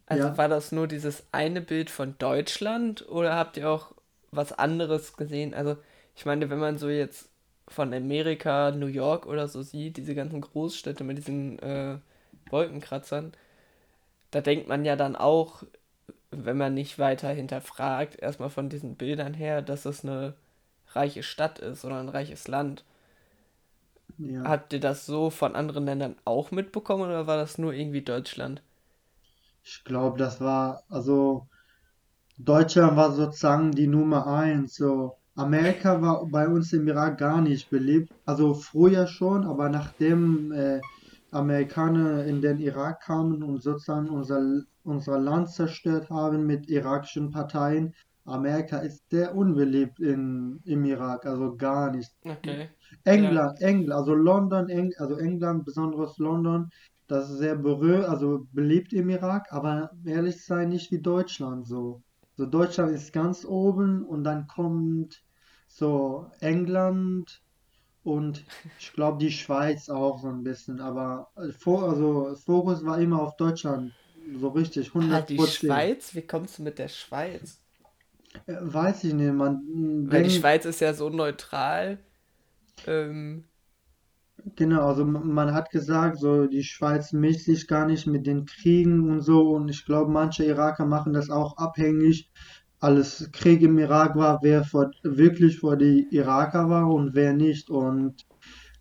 also 0.05 0.27
ja, 0.27 0.37
war 0.37 0.47
das 0.47 0.71
nur 0.71 0.87
dieses 0.87 1.25
eine 1.31 1.61
Bild 1.61 1.89
von 1.89 2.15
Deutschland 2.17 3.07
oder 3.09 3.35
habt 3.35 3.57
ihr 3.57 3.69
auch 3.69 3.93
was 4.31 4.53
anderes 4.53 5.17
gesehen? 5.17 5.53
Also 5.53 5.77
ich 6.15 6.25
meine, 6.25 6.49
wenn 6.49 6.59
man 6.59 6.77
so 6.77 6.89
jetzt 6.89 7.29
von 7.67 7.93
Amerika, 7.93 8.71
New 8.71 8.87
York 8.87 9.25
oder 9.25 9.47
so 9.47 9.61
sieht, 9.61 9.97
diese 9.97 10.15
ganzen 10.15 10.41
Großstädte 10.41 11.03
mit 11.03 11.17
diesen 11.17 11.59
äh, 11.59 11.97
Wolkenkratzern, 12.49 13.33
da 14.31 14.41
denkt 14.41 14.67
man 14.67 14.85
ja 14.85 14.95
dann 14.95 15.15
auch, 15.15 15.63
wenn 16.31 16.57
man 16.57 16.73
nicht 16.73 16.99
weiter 16.99 17.29
hinterfragt, 17.29 18.19
erstmal 18.19 18.49
von 18.49 18.69
diesen 18.69 18.95
Bildern 18.95 19.33
her, 19.33 19.61
dass 19.61 19.85
es 19.85 20.03
eine 20.03 20.35
reiche 20.93 21.23
Stadt 21.23 21.59
ist 21.59 21.85
oder 21.85 21.99
ein 21.99 22.09
reiches 22.09 22.47
Land. 22.47 22.83
Ja. 24.17 24.43
Habt 24.43 24.73
ihr 24.73 24.79
das 24.79 25.05
so 25.05 25.29
von 25.29 25.55
anderen 25.55 25.85
Ländern 25.85 26.15
auch 26.25 26.51
mitbekommen 26.51 27.03
oder 27.03 27.27
war 27.27 27.37
das 27.37 27.57
nur 27.57 27.73
irgendwie 27.73 28.01
Deutschland? 28.01 28.61
Ich 29.63 29.83
glaube, 29.83 30.17
das 30.17 30.41
war, 30.41 30.83
also. 30.89 31.47
Deutschland 32.39 32.95
war 32.95 33.11
sozusagen 33.13 33.71
die 33.71 33.87
Nummer 33.87 34.27
eins. 34.27 34.75
So. 34.75 35.17
Amerika 35.35 36.01
war 36.01 36.25
bei 36.27 36.47
uns 36.47 36.71
im 36.71 36.87
Irak 36.87 37.17
gar 37.17 37.41
nicht 37.41 37.69
beliebt. 37.69 38.11
Also 38.25 38.53
früher 38.53 39.07
schon, 39.07 39.43
aber 39.45 39.69
nachdem 39.69 40.51
äh, 40.51 40.79
Amerikaner 41.31 42.25
in 42.25 42.41
den 42.41 42.59
Irak 42.59 43.01
kamen 43.01 43.43
und 43.43 43.61
sozusagen 43.61 44.09
unser, 44.09 44.61
unser 44.83 45.19
Land 45.19 45.49
zerstört 45.49 46.09
haben 46.09 46.45
mit 46.45 46.69
irakischen 46.69 47.31
Parteien, 47.31 47.93
Amerika 48.27 48.77
ist 48.79 49.09
sehr 49.09 49.35
unbeliebt 49.35 49.99
in, 49.99 50.59
im 50.65 50.85
Irak, 50.85 51.25
also 51.25 51.55
gar 51.55 51.91
nicht. 51.91 52.11
Okay. 52.25 52.69
Ja. 53.05 53.13
England, 53.13 53.59
England, 53.61 53.91
also 53.93 54.13
London, 54.13 54.69
Eng, 54.69 54.91
also 54.97 55.15
England, 55.17 55.65
besonders 55.65 56.17
London, 56.17 56.69
das 57.07 57.29
ist 57.29 57.37
sehr 57.39 57.55
berühmt, 57.55 58.05
also 58.05 58.47
beliebt 58.51 58.93
im 58.93 59.09
Irak, 59.09 59.47
aber 59.51 59.91
ehrlich 60.05 60.43
sein, 60.45 60.69
nicht 60.69 60.91
wie 60.91 61.01
Deutschland 61.01 61.67
so. 61.67 62.01
So 62.35 62.45
Deutschland 62.45 62.91
ist 62.93 63.13
ganz 63.13 63.45
oben 63.45 64.03
und 64.05 64.23
dann 64.23 64.47
kommt 64.47 65.23
so 65.67 66.29
England 66.39 67.41
und 68.03 68.45
ich 68.79 68.93
glaube 68.93 69.17
die 69.19 69.31
Schweiz 69.31 69.89
auch 69.89 70.19
so 70.19 70.27
ein 70.29 70.43
bisschen. 70.43 70.79
Aber 70.79 71.27
vor, 71.59 71.89
also 71.89 72.35
Fokus 72.45 72.83
war 72.85 72.99
immer 72.99 73.21
auf 73.21 73.35
Deutschland. 73.37 73.93
So 74.39 74.49
richtig, 74.49 74.93
Ah, 74.93 74.93
hundert 74.93 75.29
die. 75.29 75.37
Schweiz? 75.39 76.13
Wie 76.15 76.21
kommst 76.25 76.59
du 76.59 76.63
mit 76.63 76.79
der 76.79 76.87
Schweiz? 76.89 77.59
Äh, 78.45 78.55
Weiß 78.61 79.03
ich 79.03 79.13
nicht, 79.13 79.33
man 79.33 79.61
Weil 80.09 80.23
die 80.23 80.29
Schweiz 80.29 80.65
ist 80.65 80.79
ja 80.81 80.93
so 80.93 81.09
neutral. 81.09 81.97
Ähm, 82.85 83.43
Genau, 84.55 84.87
also 84.87 85.03
man 85.05 85.53
hat 85.53 85.71
gesagt, 85.71 86.19
so 86.19 86.45
die 86.47 86.63
Schweiz 86.63 87.11
mischt 87.11 87.45
sich 87.45 87.67
gar 87.67 87.85
nicht 87.85 88.07
mit 88.07 88.25
den 88.27 88.45
Kriegen 88.45 89.09
und 89.09 89.21
so 89.21 89.49
und 89.55 89.67
ich 89.69 89.85
glaube, 89.85 90.11
manche 90.11 90.45
Iraker 90.45 90.85
machen 90.85 91.13
das 91.13 91.29
auch 91.29 91.57
abhängig, 91.57 92.29
als 92.79 93.29
Krieg 93.31 93.61
im 93.61 93.77
Irak 93.79 94.15
war, 94.15 94.39
wer 94.43 94.63
vor, 94.63 94.91
wirklich 95.03 95.59
vor 95.59 95.75
die 95.75 96.07
Iraker 96.11 96.69
war 96.69 96.87
und 96.87 97.15
wer 97.15 97.33
nicht 97.33 97.69
und 97.69 98.25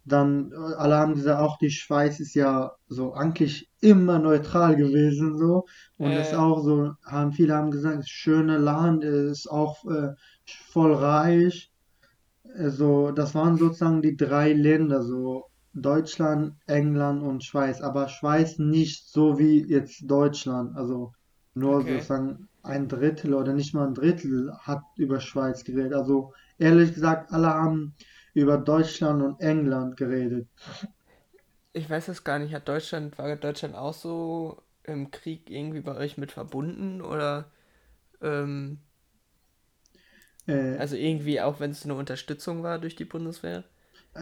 dann 0.06 0.52
äh, 0.52 0.75
alle 0.76 0.96
haben 0.96 1.14
gesagt, 1.14 1.40
auch 1.40 1.58
die 1.58 1.70
Schweiz 1.70 2.20
ist 2.20 2.34
ja 2.34 2.72
so 2.88 3.12
eigentlich 3.12 3.68
immer 3.80 4.18
neutral 4.18 4.76
gewesen 4.76 5.36
so 5.36 5.66
und 5.98 6.12
äh, 6.12 6.34
auch 6.34 6.62
so, 6.62 6.92
haben 7.04 7.32
viele 7.32 7.54
haben 7.54 7.70
gesagt, 7.70 7.98
das 7.98 8.08
schöne 8.08 8.58
Land 8.58 9.04
ist 9.04 9.50
auch 9.50 9.84
äh, 9.86 10.14
voll 10.72 10.94
reich 10.94 11.70
also, 12.58 13.10
das 13.10 13.34
waren 13.34 13.56
sozusagen 13.56 14.02
die 14.02 14.16
drei 14.16 14.52
Länder, 14.52 15.02
so 15.02 15.46
Deutschland, 15.75 16.54
England 16.66 17.22
und 17.22 17.44
Schweiz. 17.44 17.80
Aber 17.82 18.08
Schweiz 18.08 18.58
nicht 18.58 19.08
so 19.08 19.38
wie 19.38 19.64
jetzt 19.68 20.10
Deutschland. 20.10 20.76
Also 20.76 21.12
nur 21.54 21.76
okay. 21.76 21.94
sozusagen 21.94 22.48
ein 22.62 22.88
Drittel 22.88 23.34
oder 23.34 23.52
nicht 23.52 23.75
mal 23.75 23.86
ein 23.86 23.94
Drittel 23.94 24.52
hat 24.60 24.82
über 24.96 25.20
Schweiz 25.20 25.64
geredet. 25.64 25.94
Also 25.94 26.32
ehrlich 26.58 26.94
gesagt, 26.94 27.32
alle 27.32 27.48
haben 27.48 27.94
über 28.37 28.59
Deutschland 28.59 29.23
und 29.23 29.40
England 29.40 29.97
geredet. 29.97 30.49
Ich 31.73 31.88
weiß 31.90 32.09
es 32.09 32.25
gar 32.25 32.38
nicht. 32.40 32.52
Hat 32.55 32.69
Deutschland, 32.69 33.19
war 33.19 33.35
Deutschland 33.37 33.75
auch 33.76 33.95
so 33.95 34.62
im 34.85 35.11
Krieg 35.11 35.50
irgendwie 35.50 35.81
bei 35.81 35.95
euch 35.97 36.16
mit 36.19 36.33
verbunden? 36.33 37.00
Oder, 37.02 37.50
ähm, 38.23 38.81
Äh, 40.47 40.78
also 40.78 40.97
irgendwie 40.97 41.40
auch 41.40 41.61
wenn 41.61 41.73
es 41.73 41.85
eine 41.85 41.95
Unterstützung 41.95 42.62
war 42.62 42.78
durch 42.78 42.97
die 42.97 43.05
Bundeswehr? 43.05 43.64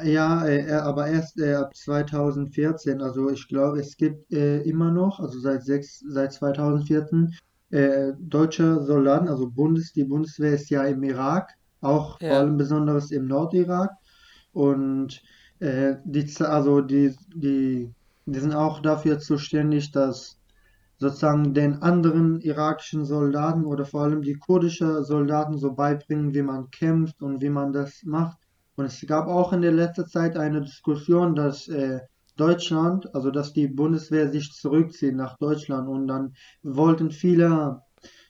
Ja, 0.04 0.44
äh, 0.46 0.66
äh, 0.68 0.72
aber 0.72 1.06
erst 1.06 1.38
äh, 1.40 1.54
ab 1.54 1.74
2014. 1.76 3.00
Also 3.00 3.30
ich 3.30 3.46
glaube, 3.48 3.80
es 3.80 3.96
gibt 3.96 4.32
äh, 4.32 4.60
immer 4.62 4.90
noch, 4.90 5.20
also 5.20 5.38
seit 5.40 5.62
sechs, 5.64 6.00
seit 6.08 6.32
2014, 6.32 7.32
äh, 7.70 8.12
deutsche 8.18 8.82
Soldaten, 8.84 9.28
also 9.28 9.48
Bundes, 9.50 9.92
die 9.92 10.04
Bundeswehr 10.04 10.54
ist 10.54 10.68
ja 10.70 10.82
im 10.84 11.02
Irak, 11.04 11.50
auch 11.80 12.18
vor 12.26 12.38
Ja, 12.38 12.40
allem 12.40 12.56
besonders 12.56 13.10
im 13.12 13.26
Nordirak. 13.28 13.90
Und 14.54 15.22
äh, 15.58 15.96
die, 16.04 16.26
also 16.40 16.80
die, 16.80 17.14
die, 17.34 17.92
die 18.26 18.38
sind 18.40 18.54
auch 18.54 18.80
dafür 18.80 19.18
zuständig, 19.18 19.92
dass 19.92 20.38
sozusagen 20.98 21.52
den 21.54 21.82
anderen 21.82 22.40
irakischen 22.40 23.04
Soldaten 23.04 23.64
oder 23.64 23.84
vor 23.84 24.02
allem 24.02 24.22
die 24.22 24.38
kurdischen 24.38 25.04
Soldaten 25.04 25.58
so 25.58 25.74
beibringen, 25.74 26.34
wie 26.34 26.42
man 26.42 26.70
kämpft 26.70 27.22
und 27.22 27.42
wie 27.42 27.50
man 27.50 27.72
das 27.72 28.02
macht. 28.04 28.38
Und 28.76 28.86
es 28.86 29.04
gab 29.06 29.26
auch 29.26 29.52
in 29.52 29.62
der 29.62 29.72
letzten 29.72 30.06
Zeit 30.06 30.36
eine 30.36 30.62
Diskussion, 30.62 31.34
dass 31.34 31.68
äh, 31.68 32.00
Deutschland, 32.36 33.14
also 33.14 33.30
dass 33.30 33.52
die 33.52 33.68
Bundeswehr 33.68 34.30
sich 34.30 34.52
zurückzieht 34.52 35.14
nach 35.14 35.36
Deutschland 35.38 35.88
und 35.88 36.08
dann 36.08 36.34
wollten 36.62 37.10
viele, 37.10 37.82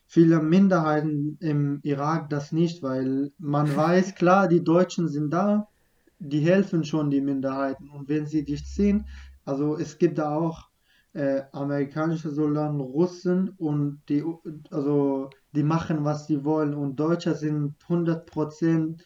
viele 0.06 0.40
Minderheiten 0.40 1.38
im 1.40 1.80
Irak 1.82 2.28
das 2.28 2.52
nicht, 2.52 2.82
weil 2.82 3.32
man 3.38 3.74
weiß, 3.74 4.14
klar, 4.14 4.48
die 4.48 4.62
Deutschen 4.62 5.08
sind 5.08 5.30
da, 5.30 5.68
die 6.18 6.40
helfen 6.40 6.84
schon 6.84 7.10
die 7.10 7.20
Minderheiten. 7.20 7.88
Und 7.90 8.08
wenn 8.08 8.26
sie 8.26 8.44
dich 8.44 8.64
ziehen, 8.66 9.06
also 9.44 9.76
es 9.76 9.98
gibt 9.98 10.18
da 10.18 10.34
auch 10.34 10.68
äh, 11.12 11.42
amerikanische 11.52 12.30
Soldaten, 12.30 12.80
Russen 12.80 13.50
und 13.50 14.02
die, 14.08 14.24
also 14.70 15.30
die 15.52 15.62
machen, 15.62 16.04
was 16.04 16.26
sie 16.26 16.44
wollen. 16.44 16.74
Und 16.74 16.96
Deutsche 16.96 17.34
sind 17.34 17.74
100% 17.88 19.00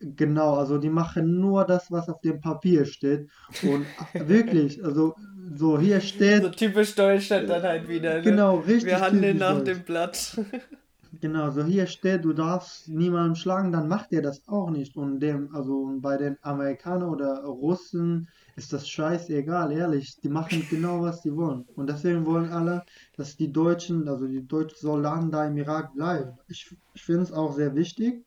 genau, 0.00 0.54
also 0.54 0.78
die 0.78 0.90
machen 0.90 1.40
nur 1.40 1.64
das, 1.64 1.90
was 1.90 2.08
auf 2.08 2.20
dem 2.20 2.40
Papier 2.40 2.84
steht. 2.84 3.28
Und 3.62 3.86
wirklich, 4.28 4.82
also 4.84 5.14
so 5.54 5.78
hier 5.78 6.00
so 6.00 6.06
steht, 6.06 6.56
typisch 6.56 6.94
Deutschland 6.94 7.48
dann 7.48 7.62
halt 7.62 7.88
wieder, 7.88 8.16
ne? 8.16 8.22
genau, 8.22 8.66
Wir 8.66 8.74
richtig 8.74 8.94
handeln 9.00 9.38
typisch 9.38 9.40
nach 9.40 9.58
deutsch. 9.58 9.64
dem 9.64 9.82
Blatt. 9.84 10.40
Genau, 11.10 11.50
so 11.50 11.64
hier 11.64 11.86
steht, 11.86 12.24
du 12.24 12.32
darfst 12.34 12.88
niemanden 12.88 13.34
schlagen, 13.34 13.72
dann 13.72 13.88
macht 13.88 14.12
er 14.12 14.20
das 14.22 14.46
auch 14.46 14.68
nicht. 14.70 14.94
Und 14.96 15.20
dem, 15.20 15.54
also 15.54 15.96
bei 16.00 16.16
den 16.18 16.36
Amerikanern 16.42 17.08
oder 17.08 17.44
Russen 17.44 18.28
ist 18.56 18.72
das 18.74 18.86
scheißegal, 18.88 19.72
ehrlich. 19.72 20.18
Die 20.22 20.28
machen 20.28 20.66
genau, 20.68 21.00
was 21.02 21.22
sie 21.22 21.34
wollen. 21.34 21.64
Und 21.74 21.88
deswegen 21.88 22.26
wollen 22.26 22.50
alle, 22.50 22.84
dass 23.16 23.36
die 23.36 23.50
Deutschen, 23.52 24.06
also 24.08 24.26
die 24.26 24.46
deutschen 24.46 24.76
Soldaten 24.78 25.30
da 25.30 25.46
im 25.46 25.56
Irak 25.56 25.94
bleiben. 25.94 26.36
Ich, 26.46 26.76
ich 26.92 27.02
finde 27.02 27.22
es 27.22 27.32
auch 27.32 27.54
sehr 27.54 27.74
wichtig, 27.74 28.26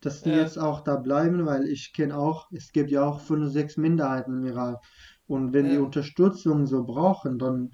dass 0.00 0.22
die 0.22 0.30
Ja, 0.30 0.34
jetzt 0.34 0.58
auch 0.58 0.80
da 0.82 0.96
bleiben, 0.96 1.46
weil 1.46 1.66
ich 1.66 1.92
kenne 1.92 2.16
auch, 2.16 2.46
es 2.52 2.72
gibt 2.72 2.90
ja 2.90 3.04
auch 3.04 3.20
fünf, 3.20 3.52
sechs 3.52 3.76
Minderheiten 3.76 4.38
im 4.38 4.46
Irak. 4.46 4.82
Und 5.26 5.52
wenn 5.52 5.68
die 5.68 5.76
ja, 5.76 5.78
Unterstützung 5.78 6.66
so 6.66 6.84
brauchen, 6.84 7.38
dann 7.38 7.70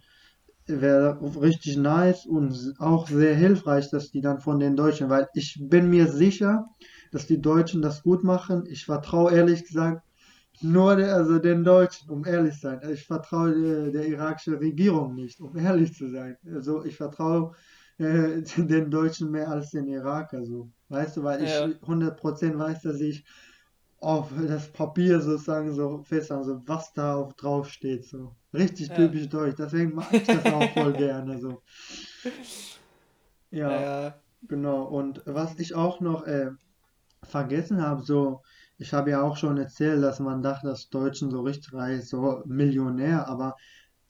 wäre 0.66 1.18
richtig 1.40 1.76
nice 1.76 2.26
und 2.26 2.74
auch 2.78 3.08
sehr 3.08 3.34
hilfreich, 3.34 3.90
dass 3.90 4.10
die 4.10 4.20
dann 4.20 4.40
von 4.40 4.58
den 4.58 4.76
Deutschen, 4.76 5.08
weil 5.08 5.28
ich 5.34 5.58
bin 5.60 5.90
mir 5.90 6.08
sicher, 6.08 6.66
dass 7.12 7.26
die 7.26 7.40
Deutschen 7.40 7.82
das 7.82 8.02
gut 8.02 8.24
machen. 8.24 8.64
Ich 8.68 8.84
vertraue 8.84 9.32
ehrlich 9.32 9.64
gesagt 9.64 10.02
nur 10.62 10.96
der, 10.96 11.14
also 11.14 11.38
den 11.38 11.64
Deutschen, 11.64 12.10
um 12.10 12.24
ehrlich 12.24 12.54
zu 12.54 12.60
sein. 12.60 12.80
Ich 12.90 13.06
vertraue 13.06 13.54
der, 13.54 13.90
der 13.90 14.06
irakischen 14.06 14.54
Regierung 14.54 15.14
nicht, 15.14 15.40
um 15.40 15.56
ehrlich 15.56 15.94
zu 15.94 16.08
sein. 16.08 16.36
Also 16.52 16.84
ich 16.84 16.96
vertraue 16.96 17.52
äh, 17.98 18.42
den 18.56 18.90
Deutschen 18.90 19.30
mehr 19.30 19.48
als 19.48 19.70
den 19.70 19.86
Irak. 19.88 20.32
Also, 20.34 20.70
weißt 20.88 21.16
du, 21.16 21.22
weil 21.22 21.42
ich 21.42 21.50
ja, 21.50 21.66
100% 21.66 22.58
weiß, 22.58 22.82
dass 22.82 23.00
ich 23.00 23.24
auf 23.98 24.30
das 24.46 24.70
Papier 24.72 25.20
sozusagen 25.20 25.72
so 25.74 26.02
fest, 26.02 26.30
also 26.30 26.60
was 26.66 26.92
da 26.92 27.16
auf 27.16 27.34
drauf 27.34 27.68
steht, 27.70 28.04
so. 28.04 28.34
Richtig 28.52 28.88
ja. 28.88 28.94
typisch 28.94 29.28
deutsch. 29.28 29.56
Deswegen 29.58 29.94
mag 29.94 30.12
ich 30.12 30.24
das 30.24 30.44
auch 30.46 30.70
voll 30.70 30.92
gerne, 30.96 31.38
so. 31.38 31.62
Ja, 33.50 33.68
Naja, 33.68 34.14
genau. 34.48 34.84
Und 34.84 35.22
was 35.24 35.58
ich 35.58 35.74
auch 35.74 36.00
noch 36.00 36.26
äh, 36.26 36.50
vergessen 37.22 37.82
habe, 37.82 38.02
so, 38.02 38.42
ich 38.78 38.92
habe 38.92 39.10
ja 39.10 39.22
auch 39.22 39.36
schon 39.36 39.56
erzählt, 39.56 40.02
dass 40.02 40.20
man 40.20 40.42
dachte, 40.42 40.68
dass 40.68 40.90
Deutschen 40.90 41.30
so 41.30 41.40
richtig 41.42 41.72
reich, 41.72 42.08
so 42.08 42.42
Millionär, 42.44 43.26
aber 43.28 43.56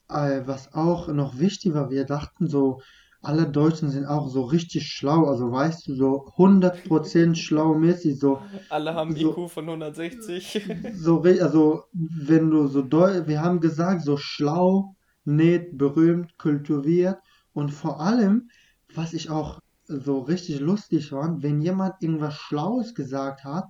äh, 0.09 0.41
was 0.45 0.73
auch 0.73 1.07
noch 1.07 1.39
wichtig 1.39 1.73
war, 1.73 1.89
wir 1.89 2.05
dachten 2.05 2.47
so, 2.47 2.81
alle 3.27 3.45
Deutschen 3.45 3.89
sind 3.89 4.05
auch 4.05 4.29
so 4.29 4.43
richtig 4.43 4.87
schlau, 4.87 5.25
also 5.25 5.51
weißt 5.51 5.85
du, 5.87 5.95
so 5.95 6.27
100% 6.37 7.35
schlau 7.35 7.73
mäßig, 7.73 8.17
so, 8.17 8.41
alle 8.69 8.93
haben 8.93 9.13
so 9.17 9.31
IQ 9.31 9.49
von 9.51 9.65
160. 9.65 10.65
So, 10.95 11.23
also, 11.23 11.83
wenn 11.91 12.49
du 12.49 12.67
so 12.67 12.89
wir 12.89 13.41
haben 13.41 13.59
gesagt, 13.59 14.03
so 14.03 14.15
schlau, 14.15 14.95
nett, 15.25 15.77
berühmt, 15.77 16.37
kultiviert 16.37 17.17
und 17.51 17.69
vor 17.69 17.99
allem, 17.99 18.49
was 18.95 19.11
ich 19.13 19.29
auch 19.29 19.59
so 19.87 20.19
richtig 20.19 20.61
lustig 20.61 21.09
fand, 21.09 21.43
wenn 21.43 21.59
jemand 21.59 21.95
irgendwas 22.01 22.35
Schlaues 22.35 22.95
gesagt 22.95 23.43
hat 23.43 23.65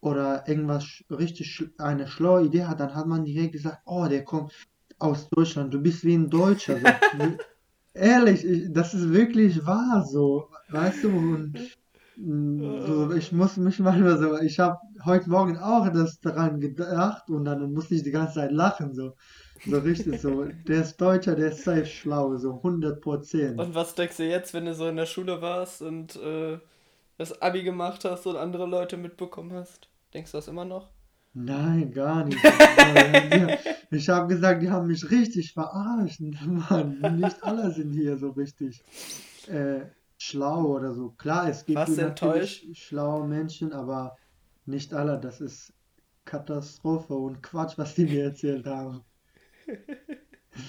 oder 0.00 0.46
irgendwas 0.46 0.84
richtig, 1.10 1.64
eine 1.78 2.08
schlaue 2.08 2.44
Idee 2.44 2.64
hat, 2.64 2.80
dann 2.80 2.94
hat 2.94 3.06
man 3.06 3.24
direkt 3.24 3.52
gesagt, 3.52 3.78
oh, 3.86 4.06
der 4.06 4.24
kommt 4.24 4.52
aus 4.98 5.30
Deutschland, 5.30 5.72
du 5.72 5.80
bist 5.80 6.04
wie 6.04 6.14
ein 6.14 6.28
Deutscher, 6.28 6.78
so. 6.78 7.24
Ehrlich, 7.98 8.44
ich, 8.44 8.72
das 8.72 8.94
ist 8.94 9.12
wirklich 9.12 9.64
wahr 9.66 10.04
so, 10.06 10.48
weißt 10.68 11.04
du, 11.04 11.10
und 11.16 11.58
Mm, 12.20 12.78
So, 12.84 13.12
ich 13.12 13.32
muss 13.32 13.56
mich 13.56 13.78
manchmal 13.80 14.18
so, 14.18 14.38
ich 14.38 14.58
habe 14.60 14.78
heute 15.04 15.30
Morgen 15.30 15.56
auch 15.58 15.88
das 15.92 16.20
daran 16.20 16.60
gedacht 16.60 17.30
und 17.30 17.44
dann 17.46 17.72
musste 17.72 17.94
ich 17.96 18.02
die 18.04 18.10
ganze 18.12 18.34
Zeit 18.34 18.52
lachen, 18.52 18.94
so, 18.94 19.14
so 19.64 19.78
richtig 19.80 20.20
so. 20.20 20.44
Der 20.68 20.82
ist 20.82 20.98
Deutscher, 21.00 21.36
der 21.36 21.48
ist 21.52 21.64
safe 21.64 21.86
schlau, 21.86 22.36
so 22.36 22.62
hundert 22.62 23.00
Prozent. 23.02 23.68
Und 23.68 23.74
was 23.74 23.94
denkst 23.94 24.16
du 24.16 24.24
jetzt, 24.28 24.54
wenn 24.54 24.64
du 24.66 24.74
so 24.74 24.88
in 24.88 24.96
der 24.96 25.04
Schule 25.06 25.42
warst 25.42 25.82
und 25.82 26.16
äh, 26.16 26.58
das 27.18 27.42
Abi 27.42 27.62
gemacht 27.64 28.04
hast 28.04 28.26
und 28.26 28.36
andere 28.36 28.66
Leute 28.66 28.96
mitbekommen 28.96 29.52
hast? 29.52 29.88
Denkst 30.14 30.32
du 30.32 30.38
das 30.38 30.48
immer 30.48 30.64
noch? 30.64 30.88
Nein, 31.34 31.92
gar 31.92 32.24
nicht. 32.24 32.38
Ich 33.90 34.08
habe 34.08 34.26
gesagt, 34.26 34.62
die 34.62 34.70
haben 34.70 34.88
mich 34.88 35.10
richtig 35.10 35.52
verarscht. 35.52 36.20
Mann, 36.46 37.20
nicht 37.20 37.42
alle 37.42 37.70
sind 37.72 37.92
hier 37.92 38.18
so 38.18 38.30
richtig 38.30 38.82
äh, 39.46 39.86
schlau 40.18 40.76
oder 40.76 40.94
so. 40.94 41.10
Klar, 41.10 41.48
es 41.48 41.64
gibt 41.64 41.88
natürlich 41.96 42.68
schlaue 42.74 43.26
Menschen, 43.26 43.72
aber 43.72 44.16
nicht 44.66 44.92
alle. 44.92 45.18
Das 45.18 45.40
ist 45.40 45.72
Katastrophe 46.24 47.14
und 47.14 47.42
Quatsch, 47.42 47.78
was 47.78 47.94
die 47.94 48.04
mir 48.04 48.24
erzählt 48.24 48.66
haben. 48.66 49.02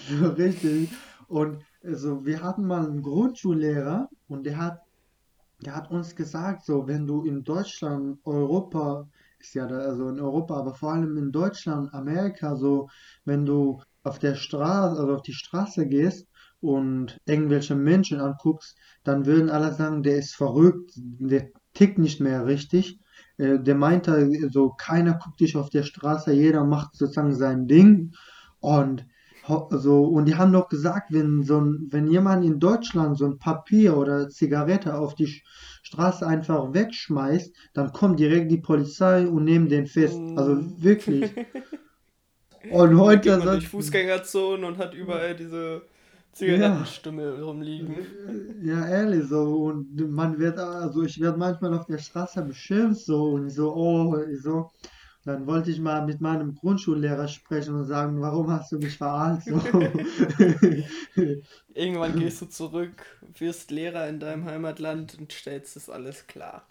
So 0.08 0.28
richtig. 0.28 0.90
Und 1.28 1.64
also, 1.84 2.24
wir 2.24 2.44
hatten 2.44 2.68
mal 2.68 2.86
einen 2.86 3.02
Grundschullehrer 3.02 4.08
und 4.28 4.46
der 4.46 4.58
hat 4.58 4.82
der 5.62 5.76
hat 5.76 5.92
uns 5.92 6.16
gesagt, 6.16 6.66
so, 6.66 6.88
wenn 6.88 7.06
du 7.06 7.24
in 7.24 7.44
Deutschland, 7.44 8.20
Europa, 8.24 9.08
ist 9.40 9.54
ja 9.54 9.68
da, 9.68 9.78
also 9.80 10.10
in 10.10 10.20
Europa, 10.20 10.56
aber 10.56 10.74
vor 10.74 10.94
allem 10.94 11.18
in 11.18 11.32
Deutschland, 11.32 11.94
Amerika, 11.94 12.56
so, 12.56 12.90
wenn 13.26 13.46
du 13.46 13.82
auf 14.04 14.20
der 14.20 14.36
Straße, 14.36 15.00
also 15.00 15.14
auf 15.14 15.22
die 15.22 15.34
Straße 15.34 15.88
gehst 15.88 16.28
und 16.62 17.18
irgendwelche 17.26 17.76
Menschen 17.76 18.20
anguckst, 18.20 18.78
dann 19.04 19.26
würden 19.26 19.50
alle 19.50 19.74
sagen, 19.74 20.04
der 20.04 20.18
ist 20.18 20.36
verrückt, 20.36 20.92
der 20.96 21.50
tickt 21.74 21.98
nicht 21.98 22.20
mehr 22.20 22.46
richtig. 22.46 23.00
Äh, 23.38 23.60
der 23.60 23.76
meinte 23.76 24.30
so, 24.52 24.72
keiner 24.72 25.14
guckt 25.14 25.40
dich 25.40 25.56
auf 25.56 25.70
der 25.70 25.84
Straße, 25.84 26.34
jeder 26.34 26.64
macht 26.66 26.96
sozusagen 26.96 27.34
sein 27.34 27.68
Ding. 27.68 28.14
Und 28.60 29.06
so, 29.72 30.04
und 30.04 30.26
die 30.26 30.36
haben 30.36 30.54
doch 30.54 30.70
gesagt, 30.70 31.12
wenn 31.12 31.44
so 31.44 31.60
ein, 31.60 31.88
wenn 31.90 32.08
jemand 32.08 32.46
in 32.46 32.60
Deutschland 32.60 33.18
so 33.18 33.26
ein 33.26 33.40
Papier 33.40 33.98
oder 33.98 34.30
Zigarette 34.30 34.96
auf 34.96 35.16
die 35.16 35.42
Straße 35.90 36.26
einfach 36.26 36.74
wegschmeißt, 36.74 37.54
dann 37.74 37.92
kommt 37.94 38.20
direkt 38.20 38.52
die 38.52 38.58
Polizei 38.58 39.28
und 39.28 39.46
nimmt 39.46 39.72
den 39.72 39.88
fest. 39.88 40.32
Also 40.36 40.56
Mm. 40.56 40.74
wirklich. 40.78 41.36
Und 42.70 42.98
dann 43.04 43.22
geht 43.22 43.36
heute 43.36 43.38
man 43.38 43.52
durch 43.52 43.68
Fußgängerzonen 43.68 44.64
und 44.66 44.78
hat 44.78 44.94
überall 44.94 45.36
diese 45.36 45.82
ja. 46.40 46.92
Zigarettenstummel 46.94 47.42
rumliegen. 47.44 47.96
Ja, 48.62 48.88
ehrlich, 48.88 49.28
so, 49.30 49.64
und 49.66 49.96
man 50.12 50.38
wird, 50.40 50.60
also 50.60 51.04
ich 51.04 51.20
werde 51.20 51.38
manchmal 51.38 51.74
auf 51.74 51.86
der 51.86 51.98
Straße 51.98 52.42
beschimpft, 52.44 53.02
so, 53.02 53.32
und 53.34 53.50
so, 53.50 53.74
oh, 53.76 54.16
so, 54.42 54.70
dann 55.26 55.46
wollte 55.48 55.72
ich 55.72 55.80
mal 55.80 56.06
mit 56.06 56.22
meinem 56.22 56.56
Grundschullehrer 56.56 57.28
sprechen 57.28 57.76
und 57.76 57.86
sagen, 57.86 58.22
warum 58.22 58.50
hast 58.52 58.72
du 58.72 58.80
mich 58.80 58.98
verarscht, 58.98 59.48
so. 59.48 59.60
Irgendwann 61.74 62.16
gehst 62.16 62.42
du 62.42 62.46
zurück, 62.48 63.20
wirst 63.38 63.72
Lehrer 63.72 64.08
in 64.08 64.20
deinem 64.20 64.46
Heimatland 64.46 65.18
und 65.18 65.32
stellst 65.32 65.76
das 65.76 65.90
alles 65.90 66.28
klar. 66.28 66.68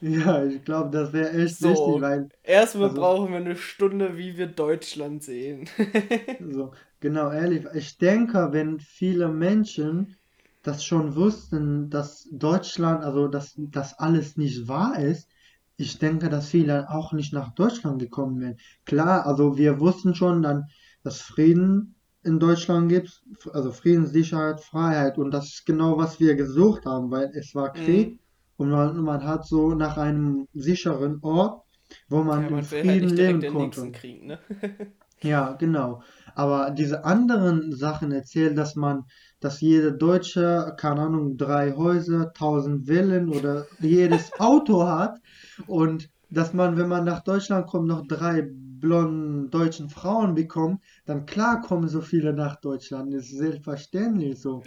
Ja, 0.00 0.44
ich 0.44 0.64
glaube, 0.64 0.90
das 0.90 1.12
wäre 1.12 1.32
echt 1.32 1.60
wichtig, 1.62 1.62
So, 1.62 2.00
weil, 2.00 2.28
erstmal 2.42 2.90
also, 2.90 3.00
brauchen 3.00 3.30
wir 3.30 3.38
eine 3.38 3.56
Stunde, 3.56 4.16
wie 4.16 4.36
wir 4.36 4.46
Deutschland 4.46 5.22
sehen. 5.22 5.68
so, 6.38 6.72
genau, 7.00 7.30
ehrlich, 7.30 7.66
ich 7.74 7.98
denke, 7.98 8.48
wenn 8.52 8.80
viele 8.80 9.28
Menschen 9.28 10.16
das 10.62 10.84
schon 10.84 11.14
wussten, 11.14 11.90
dass 11.90 12.28
Deutschland, 12.30 13.04
also 13.04 13.28
dass 13.28 13.54
das 13.56 13.98
alles 13.98 14.36
nicht 14.36 14.68
wahr 14.68 14.98
ist, 14.98 15.28
ich 15.76 15.98
denke, 15.98 16.28
dass 16.28 16.48
viele 16.50 16.90
auch 16.90 17.12
nicht 17.12 17.32
nach 17.32 17.54
Deutschland 17.54 18.00
gekommen 18.00 18.40
wären. 18.40 18.56
Klar, 18.84 19.26
also 19.26 19.56
wir 19.58 19.80
wussten 19.80 20.14
schon 20.14 20.42
dann, 20.42 20.64
dass 21.02 21.20
Frieden 21.20 21.94
in 22.22 22.38
Deutschland 22.40 22.88
gibt, 22.88 23.22
also 23.52 23.70
Frieden, 23.72 24.06
Sicherheit, 24.06 24.60
Freiheit 24.60 25.18
und 25.18 25.30
das 25.32 25.46
ist 25.46 25.66
genau, 25.66 25.96
was 25.98 26.18
wir 26.20 26.34
gesucht 26.34 26.84
haben, 26.86 27.10
weil 27.10 27.30
es 27.34 27.54
war 27.54 27.72
Mhm. 27.74 27.82
Krieg 27.84 28.18
und 28.56 28.70
man, 28.70 28.96
man 29.02 29.22
hat 29.24 29.46
so 29.46 29.74
nach 29.74 29.96
einem 29.96 30.48
sicheren 30.54 31.18
Ort, 31.22 31.62
wo 32.08 32.22
man 32.22 32.42
Ja, 32.42 32.48
in 32.48 32.62
man 32.62 32.70
will 32.70 32.86
halt 32.86 33.02
Frieden 33.02 33.16
direkt 33.16 33.46
leben 33.46 33.46
konnte. 33.48 33.92
Krieg, 33.92 34.24
ne? 34.24 34.38
Ja, 35.22 35.52
genau. 35.54 36.02
Aber 36.34 36.70
diese 36.70 37.04
anderen 37.04 37.72
Sachen 37.74 38.12
erzählen, 38.12 38.54
dass 38.54 38.76
man, 38.76 39.04
dass 39.40 39.60
jeder 39.60 39.90
Deutsche, 39.90 40.74
keine 40.78 41.02
Ahnung, 41.02 41.36
drei 41.36 41.72
Häuser, 41.72 42.32
tausend 42.34 42.86
Villen 42.86 43.28
oder 43.30 43.66
jedes 43.80 44.30
Auto 44.38 44.86
hat 44.86 45.18
und 45.66 46.10
dass 46.30 46.52
man, 46.52 46.76
wenn 46.76 46.88
man 46.88 47.04
nach 47.04 47.22
Deutschland 47.22 47.66
kommt, 47.66 47.86
noch 47.86 48.06
drei 48.06 48.48
blonden 48.80 49.50
deutschen 49.50 49.88
Frauen 49.88 50.34
bekommt, 50.34 50.82
dann 51.06 51.26
klar 51.26 51.60
kommen 51.60 51.88
so 51.88 52.00
viele 52.00 52.32
nach 52.32 52.56
Deutschland. 52.56 53.12
Das 53.14 53.24
ist 53.24 53.38
selbstverständlich 53.38 54.40
so. 54.40 54.62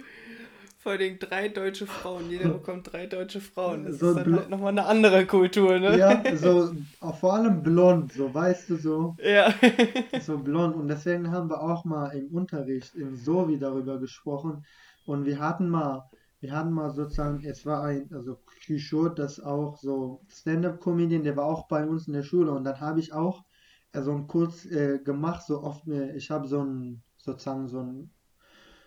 Vor 0.78 0.92
allem 0.92 1.18
drei 1.18 1.48
deutsche 1.48 1.86
Frauen, 1.86 2.30
jeder 2.30 2.48
bekommt 2.48 2.90
drei 2.90 3.06
deutsche 3.06 3.42
Frauen. 3.42 3.84
Das 3.84 3.94
ist 3.94 4.00
So, 4.00 4.14
dann 4.14 4.24
blo 4.24 4.38
halt 4.38 4.48
nochmal 4.48 4.70
eine 4.70 4.86
andere 4.86 5.26
Kultur, 5.26 5.78
ne? 5.78 5.98
ja, 5.98 6.22
so, 6.36 6.72
auch 7.00 7.18
vor 7.18 7.34
allem 7.34 7.62
blond, 7.62 8.14
so, 8.14 8.32
weißt 8.32 8.70
du, 8.70 8.76
so. 8.76 9.16
Ja. 9.22 9.52
So 10.22 10.38
blond. 10.38 10.74
Und 10.76 10.88
deswegen 10.88 11.30
haben 11.30 11.50
wir 11.50 11.60
auch 11.60 11.84
mal 11.84 12.08
im 12.16 12.28
Unterricht 12.28 12.94
in 12.94 13.14
Sovi 13.14 13.58
darüber 13.58 13.98
gesprochen. 13.98 14.64
Und 15.04 15.26
wir 15.26 15.38
hatten 15.38 15.68
mal, 15.68 16.08
wir 16.40 16.52
hatten 16.52 16.72
mal 16.72 16.90
sozusagen, 16.90 17.44
es 17.44 17.66
war 17.66 17.84
ein, 17.84 18.10
also 18.12 18.36
Kishore, 18.62 19.14
das 19.14 19.40
auch 19.40 19.76
so 19.78 20.22
Stand-up-Comedian, 20.28 21.22
der 21.24 21.36
war 21.36 21.46
auch 21.46 21.68
bei 21.68 21.86
uns 21.86 22.06
in 22.06 22.14
der 22.14 22.22
Schule. 22.22 22.52
Und 22.52 22.64
dann 22.64 22.80
habe 22.80 23.00
ich 23.00 23.12
auch 23.12 23.44
äh, 23.92 24.02
so 24.02 24.12
einen 24.12 24.26
Kurs 24.26 24.64
äh, 24.66 24.98
gemacht, 25.04 25.44
so 25.46 25.62
oft, 25.62 25.86
äh, 25.88 26.16
ich 26.16 26.30
habe 26.30 26.48
so 26.48 26.60
einen, 26.60 27.02
sozusagen 27.18 27.68
so 27.68 27.80
einen 27.80 28.14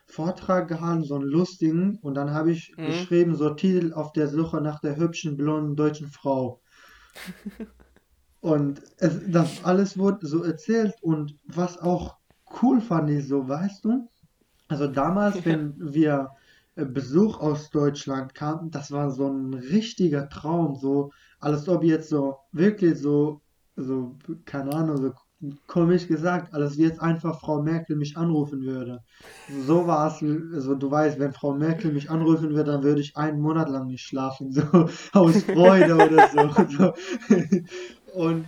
Vortrag 0.07 0.67
gehalten, 0.69 1.03
so 1.03 1.15
einen 1.15 1.25
lustigen. 1.25 1.97
Und 2.01 2.15
dann 2.15 2.31
habe 2.31 2.51
ich 2.51 2.77
Mhm. 2.77 2.83
geschrieben, 2.83 3.35
so 3.35 3.51
Titel 3.51 3.93
auf 3.93 4.13
der 4.13 4.27
Suche 4.29 4.61
nach 4.61 4.79
der 4.81 4.97
hübschen, 4.97 5.37
blonden 5.37 5.75
deutschen 5.75 6.07
Frau. 6.07 6.61
Und 8.41 8.81
es, 8.97 9.21
das 9.27 9.63
alles 9.63 9.97
wurde 9.97 10.27
so 10.27 10.43
erzählt 10.43 10.93
und 11.01 11.37
was 11.45 11.77
auch 11.79 12.17
cool 12.61 12.81
fand 12.81 13.09
ich 13.09 13.27
so, 13.27 13.47
weißt 13.47 13.85
du? 13.85 14.09
Also 14.67 14.87
damals, 14.87 15.45
wenn 15.45 15.75
wir 15.79 16.31
Besuch 16.75 17.39
aus 17.39 17.69
Deutschland 17.69 18.33
kamen, 18.33 18.71
das 18.71 18.91
war 18.91 19.11
so 19.11 19.27
ein 19.27 19.53
richtiger 19.53 20.27
Traum, 20.29 20.75
so, 20.75 21.11
als 21.39 21.67
ob 21.69 21.83
jetzt 21.83 22.09
so, 22.09 22.37
wirklich 22.51 22.97
so, 22.97 23.41
so, 23.75 24.15
keine 24.45 24.73
Ahnung, 24.73 24.97
so 24.97 25.13
komisch 25.67 26.07
gesagt, 26.07 26.53
als 26.53 26.77
jetzt 26.77 27.01
einfach 27.01 27.39
Frau 27.39 27.61
Merkel 27.61 27.95
mich 27.95 28.17
anrufen 28.17 28.61
würde. 28.61 28.99
So 29.65 29.85
war 29.87 30.07
es, 30.07 30.23
also 30.53 30.75
du 30.75 30.89
weißt, 30.89 31.19
wenn 31.19 31.33
Frau 31.33 31.53
Merkel 31.53 31.91
mich 31.91 32.09
anrufen 32.09 32.51
würde, 32.51 32.71
dann 32.71 32.83
würde 32.83 33.01
ich 33.01 33.17
einen 33.17 33.41
Monat 33.41 33.69
lang 33.69 33.87
nicht 33.87 34.05
schlafen, 34.05 34.51
so 34.51 34.63
aus 35.13 35.43
Freude 35.43 35.95
oder 35.95 36.29
so. 36.29 36.49
so. 36.77 36.93
Und 38.13 38.45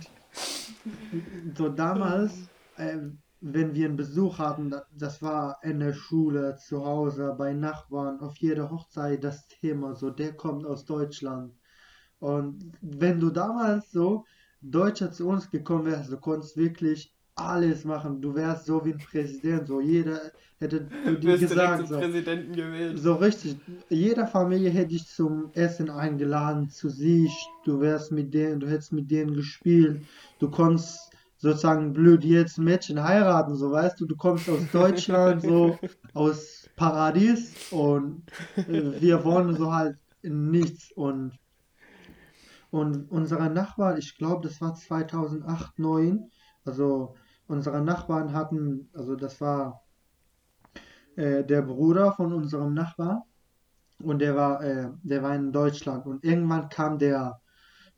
so 1.56 1.68
damals, 1.68 2.32
ähm, 2.78 3.18
wenn 3.40 3.74
wir 3.74 3.86
einen 3.86 3.96
Besuch 3.96 4.38
hatten, 4.38 4.70
da- 4.70 4.84
das 4.96 5.22
war 5.22 5.58
in 5.62 5.80
der 5.80 5.92
Schule, 5.92 6.56
zu 6.56 6.84
Hause, 6.84 7.34
bei 7.38 7.52
Nachbarn, 7.52 8.20
auf 8.20 8.36
jeder 8.38 8.70
Hochzeit 8.70 9.22
das 9.24 9.46
Thema, 9.48 9.94
so 9.94 10.10
der 10.10 10.32
kommt 10.34 10.66
aus 10.66 10.84
Deutschland. 10.84 11.52
Und 12.18 12.72
wenn 12.80 13.20
du 13.20 13.30
damals 13.30 13.90
so 13.90 14.24
Deutscher 14.62 15.12
zu 15.12 15.28
uns 15.28 15.50
gekommen 15.50 15.84
wärst, 15.86 16.10
du 16.10 16.16
konntest 16.16 16.56
wirklich 16.56 17.12
alles 17.34 17.84
machen. 17.84 18.22
Du 18.22 18.34
wärst 18.34 18.64
so 18.64 18.82
wie 18.84 18.92
ein 18.94 18.98
Präsident, 18.98 19.68
so 19.68 19.80
jeder 19.80 20.20
hätte 20.58 20.88
zu 21.04 21.16
dir 21.18 21.36
gesagt, 21.36 21.86
so. 21.86 21.98
Präsidenten 21.98 22.52
gewählt. 22.54 22.98
So 22.98 23.14
richtig, 23.14 23.56
jeder 23.90 24.26
Familie 24.26 24.70
hätte 24.70 24.94
ich 24.94 25.06
zum 25.06 25.50
Essen 25.52 25.90
eingeladen, 25.90 26.70
zu 26.70 26.88
sich, 26.88 27.32
du 27.66 27.80
wärst 27.80 28.10
mit 28.10 28.32
denen, 28.32 28.60
du 28.60 28.66
hättest 28.68 28.92
mit 28.94 29.10
denen 29.10 29.34
gespielt, 29.34 30.02
du 30.38 30.50
konntest 30.50 31.10
sozusagen 31.38 31.92
blöd 31.92 32.24
jetzt 32.24 32.58
ein 32.58 32.64
Mädchen 32.64 33.02
heiraten, 33.02 33.54
so 33.56 33.70
weißt 33.70 34.00
du, 34.00 34.06
du 34.06 34.16
kommst 34.16 34.48
aus 34.48 34.70
Deutschland, 34.72 35.42
so 35.42 35.78
aus 36.14 36.68
Paradies 36.76 37.72
und 37.72 38.22
äh, 38.56 39.00
wir 39.00 39.24
wohnen 39.24 39.54
so 39.54 39.72
halt 39.72 39.98
in 40.22 40.50
nichts 40.50 40.92
und, 40.92 41.38
und 42.70 43.10
unsere 43.10 43.50
Nachbarn, 43.50 43.98
ich 43.98 44.16
glaube, 44.16 44.48
das 44.48 44.60
war 44.60 44.74
2008, 44.74 45.76
2009, 45.76 46.30
also 46.64 47.14
unsere 47.46 47.82
Nachbarn 47.82 48.32
hatten, 48.32 48.88
also 48.94 49.14
das 49.14 49.40
war 49.40 49.82
äh, 51.16 51.44
der 51.44 51.62
Bruder 51.62 52.12
von 52.12 52.32
unserem 52.32 52.74
Nachbar 52.74 53.26
und 54.02 54.20
der 54.20 54.36
war, 54.36 54.62
äh, 54.62 54.90
der 55.02 55.22
war 55.22 55.34
in 55.34 55.52
Deutschland 55.52 56.06
und 56.06 56.24
irgendwann 56.24 56.68
kam 56.68 56.98
der, 56.98 57.40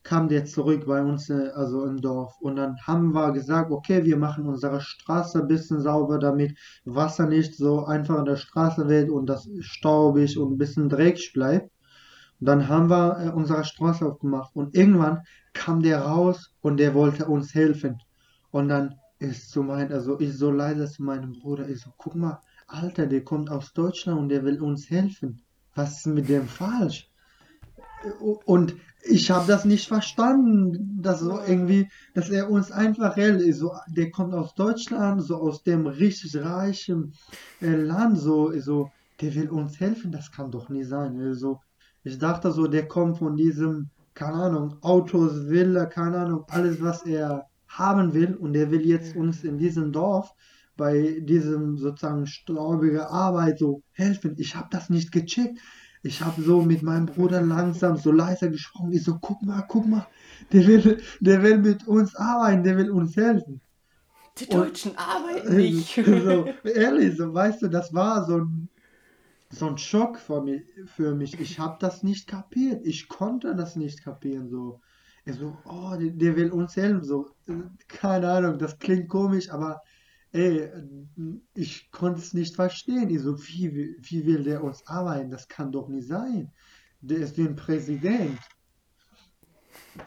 kam 0.03 0.29
der 0.29 0.45
zurück 0.45 0.87
bei 0.87 1.03
uns, 1.03 1.29
äh, 1.31 1.51
also 1.55 1.85
im 1.85 2.01
Dorf 2.01 2.35
und 2.41 2.57
dann 2.57 2.77
haben 2.87 3.13
wir 3.13 3.33
gesagt, 3.33 3.71
okay, 3.71 4.05
wir 4.05 4.17
machen 4.17 4.47
unsere 4.47 4.81
Straße 4.81 5.41
ein 5.41 5.49
bisschen 5.49 5.81
sauber, 5.81 6.19
damit 6.19 6.57
Wasser 6.85 7.27
nicht 7.27 7.55
so 7.55 7.85
einfach 7.85 8.19
in 8.19 8.25
der 8.25 8.37
Straße 8.37 8.89
wird 8.89 9.11
und 9.11 9.27
das 9.27 9.49
staubig 9.61 10.39
und 10.39 10.53
ein 10.53 10.59
bisschen 10.59 10.89
dreckig 10.89 11.33
bleibt. 11.33 11.71
Und 12.41 12.47
dann 12.47 12.69
haben 12.69 12.89
wir 12.89 13.19
äh, 13.19 13.31
unsere 13.31 13.65
Straße 13.65 14.07
aufgemacht 14.07 14.55
und 14.55 14.75
irgendwann 14.75 15.23
kam 15.53 15.83
der 15.83 16.03
raus 16.03 16.55
und 16.61 16.79
der 16.79 16.95
wollte 16.95 17.27
uns 17.27 17.55
helfen. 17.55 18.01
Und 18.51 18.69
dann 18.69 18.95
ist 19.19 19.51
zu 19.51 19.63
mein, 19.63 19.93
also 19.93 20.19
ich 20.21 20.37
so 20.37 20.51
leise 20.51 20.89
zu 20.89 21.03
meinem 21.03 21.33
Bruder, 21.33 21.69
ich 21.69 21.81
so, 21.81 21.91
guck 21.97 22.15
mal, 22.15 22.41
Alter, 22.69 23.07
der 23.07 23.25
kommt 23.25 23.51
aus 23.51 23.73
Deutschland 23.73 24.21
und 24.21 24.29
der 24.29 24.45
will 24.45 24.61
uns 24.61 24.89
helfen. 24.91 25.43
Was 25.75 25.99
ist 25.99 26.07
mit 26.07 26.29
dem 26.29 26.47
falsch? 26.47 27.11
Und 28.45 28.77
ich 29.03 29.31
habe 29.31 29.47
das 29.47 29.65
nicht 29.65 29.89
verstanden, 29.89 31.01
dass 31.01 31.21
so 31.21 31.41
irgendwie, 31.41 31.89
dass 32.15 32.31
er 32.31 32.51
uns 32.51 32.71
einfach 32.71 33.17
hält. 33.17 33.55
So, 33.55 33.73
der 33.89 34.11
kommt 34.11 34.35
aus 34.35 34.55
Deutschland, 34.55 35.23
so 35.23 35.37
aus 35.37 35.63
dem 35.63 35.87
richtig 35.87 36.37
reichen 36.37 37.15
äh, 37.61 37.75
Land, 37.75 38.19
so, 38.19 38.53
so, 38.61 38.91
der 39.21 39.35
will 39.35 39.49
uns 39.51 39.81
helfen, 39.81 40.13
das 40.13 40.31
kann 40.31 40.51
doch 40.51 40.69
nie 40.69 40.85
sein. 40.85 41.21
Also, 41.21 41.61
ich 42.05 42.19
dachte 42.19 42.53
so, 42.53 42.67
der 42.67 42.87
kommt 42.87 43.19
von 43.19 43.37
diesem, 43.37 43.91
keine 44.15 44.35
Ahnung, 44.35 44.77
Autos, 44.83 45.49
Villa, 45.49 45.87
keine 45.87 46.19
Ahnung, 46.19 46.45
alles, 46.49 46.81
was 46.81 47.05
er 47.05 47.47
haben 47.69 48.15
will 48.15 48.35
und 48.35 48.55
der 48.55 48.71
will 48.71 48.87
jetzt 48.87 49.15
uns 49.15 49.45
in 49.45 49.59
diesem 49.59 49.93
Dorf 49.93 50.35
bei 50.77 51.21
diesem 51.21 51.77
sozusagen 51.77 52.27
staubigen 52.27 53.01
Arbeit 53.01 53.59
so 53.59 53.83
helfen. 53.93 54.37
Ich 54.39 54.55
habe 54.57 54.69
das 54.71 54.89
nicht 54.89 55.13
gecheckt. 55.13 55.59
Ich 56.03 56.23
habe 56.23 56.41
so 56.43 56.63
mit 56.63 56.83
meinem 56.83 57.07
Bruder 57.07 57.43
langsam 57.43 57.97
so 57.97 58.13
leiser 58.13 58.49
gesprochen. 58.49 58.93
Ich 58.93 59.05
so, 59.05 59.19
guck 59.21 59.43
mal, 59.43 59.65
guck 59.69 59.87
mal, 59.87 60.07
der 60.53 60.67
will, 60.67 61.03
der 61.21 61.43
will 61.43 61.59
mit 61.59 61.87
uns 61.87 62.15
arbeiten, 62.15 62.63
der 62.63 62.77
will 62.77 62.91
uns 62.91 63.17
helfen. 63.17 63.61
Die 64.39 64.47
Deutschen 64.47 64.93
und, 64.93 64.99
arbeiten 64.99 65.57
nicht. 65.57 65.95
So, 65.95 66.47
ehrlich, 66.65 67.17
so, 67.17 67.35
weißt 67.35 67.63
du, 67.63 67.69
das 67.69 67.93
war 67.93 68.25
so 68.25 68.39
ein, 68.39 68.69
so 69.51 69.67
ein 69.67 69.79
Schock 69.79 70.19
für 70.19 70.41
mich. 70.41 70.63
Für 70.87 71.15
mich. 71.15 71.39
Ich 71.41 71.59
habe 71.59 71.77
das 71.81 72.03
nicht 72.03 72.29
kapiert. 72.29 72.87
Ich 72.87 73.09
konnte 73.09 73.57
das 73.57 73.75
nicht 73.75 74.05
kapieren. 74.05 74.49
So. 74.49 74.81
Ich 75.25 75.35
so, 75.35 75.57
oh, 75.65 75.97
der, 75.99 76.11
der 76.11 76.37
will 76.37 76.51
uns 76.53 76.77
helfen. 76.77 77.03
So, 77.03 77.31
keine 77.89 78.31
Ahnung, 78.31 78.59
das 78.59 78.79
klingt 78.79 79.09
komisch, 79.09 79.51
aber 79.51 79.83
ey, 80.33 80.71
ich 81.55 81.91
konnte 81.91 82.21
es 82.21 82.35
nicht 82.35 82.57
verstehen. 82.57 83.11
Ich 83.11 83.21
so, 83.21 83.39
wie, 83.47 83.97
wie 84.01 84.27
will 84.27 84.45
der 84.45 84.63
uns 84.63 84.87
arbeiten? 84.87 85.31
Das 85.31 85.49
kann 85.49 85.73
doch 85.73 85.89
nicht 85.89 86.09
sein. 86.09 86.53
Der 87.01 87.19
ist 87.19 87.37
wie 87.39 87.47
ein 87.47 87.57
Präsident. 87.57 88.39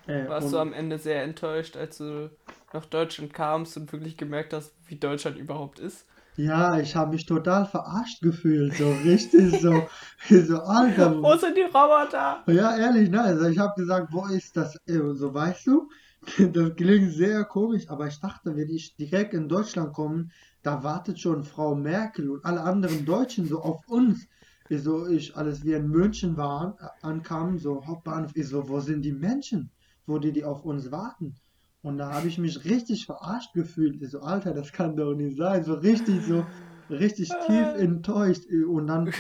Äh, 0.08 0.28
Warst 0.28 0.52
du 0.54 0.58
am 0.58 0.74
Ende 0.74 0.98
sehr 0.98 1.24
enttäuscht, 1.24 1.78
als 1.78 1.98
du 1.98 2.30
nach 2.74 2.86
Deutschland 2.86 3.34
kamst 3.34 3.78
und 3.78 3.92
wirklich 3.92 4.18
gemerkt 4.18 4.54
hast, 4.54 4.74
wie 4.88 4.96
Deutschland 4.96 5.38
überhaupt 5.38 5.80
ist? 5.80 6.06
Ja, 6.38 6.80
ich 6.80 6.96
habe 6.96 7.12
mich 7.12 7.26
total 7.26 7.66
verarscht 7.66 8.22
gefühlt, 8.22 8.74
so 8.76 8.90
richtig 9.04 9.60
so, 9.62 9.86
so 10.30 10.60
Alter. 10.62 11.22
Wo 11.22 11.36
sind 11.36 11.58
die 11.58 11.62
Roboter? 11.64 12.44
Ja, 12.48 12.78
ehrlich, 12.78 13.10
ne? 13.10 13.22
Also 13.22 13.48
ich 13.48 13.60
habe 13.60 13.74
gesagt, 13.76 14.08
wo 14.12 14.26
ist 14.28 14.56
das? 14.56 14.78
So, 14.86 15.34
weißt 15.34 15.68
du, 15.68 15.90
das 16.54 16.76
klingt 16.76 17.14
sehr 17.14 17.44
komisch, 17.46 17.90
aber 17.90 18.08
ich 18.08 18.20
dachte, 18.20 18.56
wenn 18.56 18.70
ich 18.70 18.96
direkt 18.96 19.34
in 19.34 19.50
Deutschland 19.50 19.94
komme, 19.94 20.30
da 20.62 20.84
wartet 20.84 21.20
schon 21.20 21.44
Frau 21.44 21.76
Merkel 21.76 22.30
und 22.30 22.46
alle 22.46 22.62
anderen 22.62 23.06
Deutschen 23.06 23.48
so 23.48 23.62
auf 23.62 23.88
uns. 23.88 24.28
Ich 24.70 24.84
so, 24.84 25.08
ich, 25.08 25.36
als 25.36 25.64
wir 25.64 25.78
in 25.78 25.90
München 25.90 26.38
waren, 26.38 26.74
ankamen, 27.02 27.58
so 27.58 27.86
Hauptbahnhof, 27.86 28.32
ich 28.36 28.48
so, 28.48 28.70
wo 28.70 28.80
sind 28.80 29.02
die 29.02 29.12
Menschen? 29.12 29.70
Wo 30.06 30.20
die, 30.20 30.32
die 30.32 30.44
auf 30.44 30.64
uns 30.64 30.92
warten? 30.92 31.36
Und 31.82 31.98
da 31.98 32.14
habe 32.14 32.28
ich 32.28 32.38
mich 32.38 32.64
richtig 32.64 33.06
verarscht 33.06 33.54
gefühlt. 33.54 34.02
Ich 34.02 34.12
so, 34.12 34.22
Alter, 34.22 34.54
das 34.54 34.72
kann 34.72 34.96
doch 34.96 35.16
nicht 35.16 35.38
sein. 35.38 35.64
So 35.64 35.74
richtig, 35.74 36.24
so 36.26 36.46
richtig 36.90 37.30
tief 37.48 37.68
enttäuscht. 37.78 38.46
Und 38.68 38.88
dann, 38.88 39.12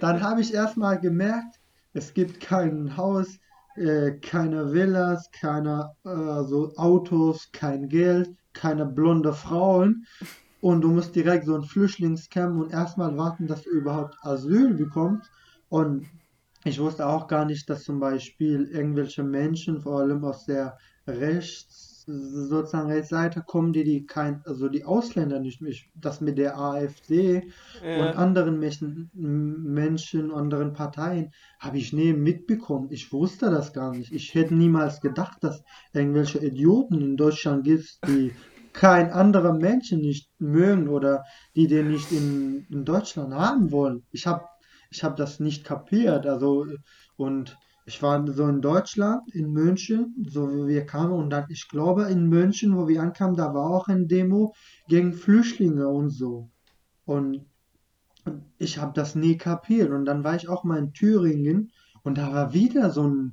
dann 0.00 0.22
habe 0.22 0.42
ich 0.42 0.52
erstmal 0.52 1.00
gemerkt, 1.00 1.58
es 1.94 2.12
gibt 2.12 2.40
kein 2.40 2.96
Haus, 2.96 3.40
äh, 3.78 4.18
keine 4.20 4.72
Villas, 4.72 5.30
keine 5.30 5.92
äh, 6.04 6.44
so 6.44 6.72
Autos, 6.76 7.50
kein 7.52 7.88
Geld, 7.88 8.30
keine 8.52 8.86
blonde 8.86 9.32
Frauen. 9.32 10.06
Und 10.60 10.80
du 10.82 10.88
musst 10.88 11.14
direkt 11.14 11.46
so 11.46 11.54
ein 11.54 11.62
Flüchtlingscamp 11.62 12.58
und 12.60 12.72
erstmal 12.72 13.16
warten, 13.16 13.46
dass 13.46 13.62
du 13.62 13.70
überhaupt 13.70 14.16
Asyl 14.22 14.74
bekommst. 14.74 15.30
Und 15.68 16.06
ich 16.64 16.80
wusste 16.80 17.06
auch 17.06 17.28
gar 17.28 17.44
nicht, 17.44 17.70
dass 17.70 17.84
zum 17.84 18.00
Beispiel 18.00 18.64
irgendwelche 18.72 19.22
Menschen, 19.22 19.80
vor 19.80 20.00
allem 20.00 20.24
aus 20.24 20.44
der 20.44 20.76
rechts, 21.06 21.87
sozusagen 22.08 22.90
Rechtsseite 22.90 23.42
kommen, 23.42 23.72
die 23.72 23.84
die 23.84 24.06
kein, 24.06 24.42
also 24.46 24.68
die 24.68 24.84
Ausländer 24.84 25.40
nicht, 25.40 25.60
das 25.94 26.20
mit 26.20 26.38
der 26.38 26.58
AfD 26.58 27.50
ja. 27.84 28.00
und 28.00 28.16
anderen 28.16 28.58
Menschen, 28.58 29.10
Menschen, 29.12 30.32
anderen 30.32 30.72
Parteien, 30.72 31.32
habe 31.58 31.78
ich 31.78 31.92
nie 31.92 32.14
mitbekommen. 32.14 32.88
Ich 32.90 33.12
wusste 33.12 33.50
das 33.50 33.72
gar 33.72 33.94
nicht. 33.94 34.12
Ich 34.12 34.34
hätte 34.34 34.54
niemals 34.54 35.00
gedacht, 35.00 35.44
dass 35.44 35.62
irgendwelche 35.92 36.38
Idioten 36.38 37.00
in 37.02 37.16
Deutschland 37.16 37.64
gibt, 37.64 37.98
die 38.06 38.32
kein 38.72 39.10
anderer 39.10 39.52
Menschen 39.52 40.00
nicht 40.00 40.30
mögen 40.38 40.88
oder 40.88 41.24
die 41.56 41.66
den 41.66 41.90
nicht 41.90 42.10
in, 42.12 42.66
in 42.70 42.84
Deutschland 42.84 43.34
haben 43.34 43.70
wollen. 43.70 44.04
Ich 44.12 44.26
habe 44.26 44.44
ich 44.90 45.04
hab 45.04 45.16
das 45.16 45.40
nicht 45.40 45.64
kapiert. 45.64 46.26
Also 46.26 46.66
und 47.16 47.58
ich 47.88 48.02
war 48.02 48.22
so 48.30 48.46
in 48.46 48.60
Deutschland, 48.60 49.34
in 49.34 49.50
München, 49.50 50.14
so 50.28 50.50
wie 50.52 50.66
wir 50.66 50.84
kamen. 50.84 51.14
Und 51.14 51.30
dann, 51.30 51.46
ich 51.48 51.68
glaube, 51.68 52.04
in 52.04 52.28
München, 52.28 52.76
wo 52.76 52.86
wir 52.86 53.00
ankamen, 53.00 53.34
da 53.34 53.54
war 53.54 53.70
auch 53.70 53.88
ein 53.88 54.08
Demo 54.08 54.54
gegen 54.88 55.14
Flüchtlinge 55.14 55.88
und 55.88 56.10
so. 56.10 56.50
Und 57.06 57.46
ich 58.58 58.76
habe 58.76 58.92
das 58.94 59.14
nie 59.14 59.38
kapiert. 59.38 59.90
Und 59.90 60.04
dann 60.04 60.22
war 60.22 60.36
ich 60.36 60.50
auch 60.50 60.64
mal 60.64 60.78
in 60.78 60.92
Thüringen 60.92 61.72
und 62.02 62.18
da 62.18 62.30
war 62.30 62.52
wieder 62.52 62.90
so 62.90 63.08
ein, 63.08 63.32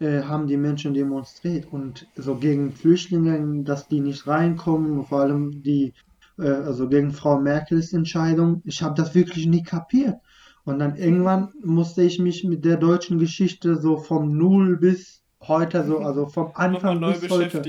äh, 0.00 0.22
haben 0.22 0.48
die 0.48 0.56
Menschen 0.56 0.94
demonstriert 0.94 1.72
und 1.72 2.08
so 2.16 2.34
gegen 2.34 2.72
Flüchtlinge, 2.72 3.62
dass 3.62 3.86
die 3.86 4.00
nicht 4.00 4.26
reinkommen, 4.26 5.04
vor 5.04 5.20
allem 5.20 5.62
die, 5.62 5.94
äh, 6.38 6.48
also 6.48 6.88
gegen 6.88 7.12
Frau 7.12 7.38
Merkels 7.38 7.92
Entscheidung. 7.92 8.62
Ich 8.64 8.82
habe 8.82 8.96
das 8.96 9.14
wirklich 9.14 9.46
nie 9.46 9.62
kapiert. 9.62 10.16
Und 10.64 10.78
dann 10.78 10.96
irgendwann 10.96 11.52
musste 11.62 12.02
ich 12.02 12.18
mich 12.18 12.44
mit 12.44 12.64
der 12.64 12.76
deutschen 12.76 13.18
Geschichte 13.18 13.76
so 13.76 13.96
vom 13.96 14.36
Null 14.36 14.76
bis 14.76 15.22
heute, 15.40 15.84
so, 15.84 15.98
also 16.00 16.26
vom 16.26 16.52
Anfang 16.54 17.00
bis 17.00 17.30
heute, 17.30 17.62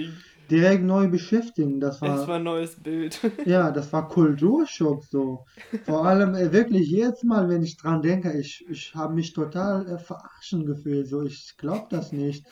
direkt 0.49 0.83
neu 0.83 1.07
beschäftigen. 1.07 1.79
Das 1.79 2.01
war, 2.01 2.21
es 2.21 2.27
war 2.27 2.35
ein 2.35 2.43
neues 2.43 2.81
Bild. 2.81 3.19
ja, 3.45 3.71
das 3.71 3.91
war 3.93 4.07
Kulturschock 4.07 5.03
so. 5.05 5.45
Vor 5.85 6.05
allem 6.05 6.35
äh, 6.35 6.51
wirklich 6.51 6.87
jedes 6.87 7.23
Mal, 7.23 7.49
wenn 7.49 7.63
ich 7.63 7.77
dran 7.77 8.01
denke, 8.01 8.37
ich, 8.37 8.65
ich 8.69 8.93
habe 8.93 9.15
mich 9.15 9.33
total 9.33 9.87
äh, 9.87 9.97
verarschen 9.97 10.65
gefühlt. 10.65 11.07
So, 11.07 11.23
ich 11.23 11.55
glaube 11.57 11.87
das 11.89 12.11
nicht. 12.11 12.45